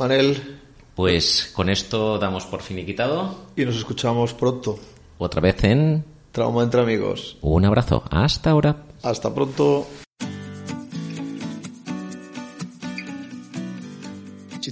Manel. 0.00 0.58
Pues 0.96 1.52
con 1.54 1.70
esto 1.70 2.18
damos 2.18 2.44
por 2.44 2.60
finiquitado. 2.60 3.46
Y 3.54 3.64
nos 3.64 3.76
escuchamos 3.76 4.34
pronto. 4.34 4.80
Otra 5.18 5.40
vez 5.40 5.62
en 5.62 6.04
Trauma 6.32 6.64
entre 6.64 6.80
amigos. 6.80 7.36
Un 7.40 7.66
abrazo. 7.66 8.02
Hasta 8.10 8.50
ahora. 8.50 8.82
Hasta 9.04 9.32
pronto. 9.32 9.86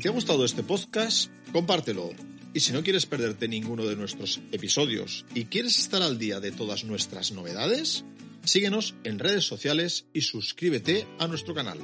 Te 0.04 0.10
ha 0.10 0.12
gustado 0.12 0.44
este 0.44 0.62
podcast, 0.62 1.30
compártelo. 1.50 2.10
Y 2.52 2.60
si 2.60 2.74
no 2.74 2.82
quieres 2.82 3.06
perderte 3.06 3.48
ninguno 3.48 3.86
de 3.86 3.96
nuestros 3.96 4.38
episodios 4.52 5.24
y 5.34 5.46
quieres 5.46 5.78
estar 5.78 6.02
al 6.02 6.18
día 6.18 6.40
de 6.40 6.52
todas 6.52 6.84
nuestras 6.84 7.32
novedades, 7.32 8.04
síguenos 8.44 8.94
en 9.04 9.18
redes 9.18 9.46
sociales 9.46 10.04
y 10.12 10.20
suscríbete 10.20 11.06
a 11.18 11.26
nuestro 11.26 11.54
canal. 11.54 11.78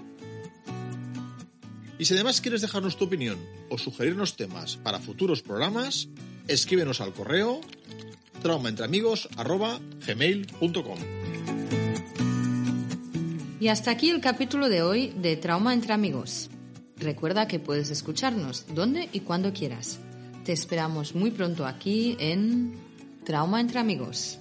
Y 1.98 2.04
si 2.04 2.12
además 2.12 2.42
quieres 2.42 2.60
dejarnos 2.60 2.98
tu 2.98 3.06
opinión 3.06 3.38
o 3.70 3.78
sugerirnos 3.78 4.36
temas 4.36 4.76
para 4.76 4.98
futuros 4.98 5.40
programas, 5.40 6.10
escríbenos 6.46 7.00
al 7.00 7.14
correo 7.14 7.62
traumaentreamigos.gmail.com 8.42 10.98
Y 13.60 13.68
hasta 13.68 13.90
aquí 13.90 14.10
el 14.10 14.20
capítulo 14.20 14.68
de 14.68 14.82
hoy 14.82 15.14
de 15.16 15.38
Trauma 15.38 15.72
entre 15.72 15.94
Amigos. 15.94 16.50
Recuerda 17.00 17.48
que 17.48 17.58
puedes 17.58 17.90
escucharnos 17.90 18.66
donde 18.74 19.08
y 19.12 19.20
cuando 19.20 19.54
quieras. 19.54 19.98
Te 20.44 20.52
esperamos 20.52 21.14
muy 21.14 21.30
pronto 21.30 21.64
aquí 21.64 22.16
en 22.20 22.74
Trauma 23.24 23.60
entre 23.60 23.78
Amigos. 23.78 24.39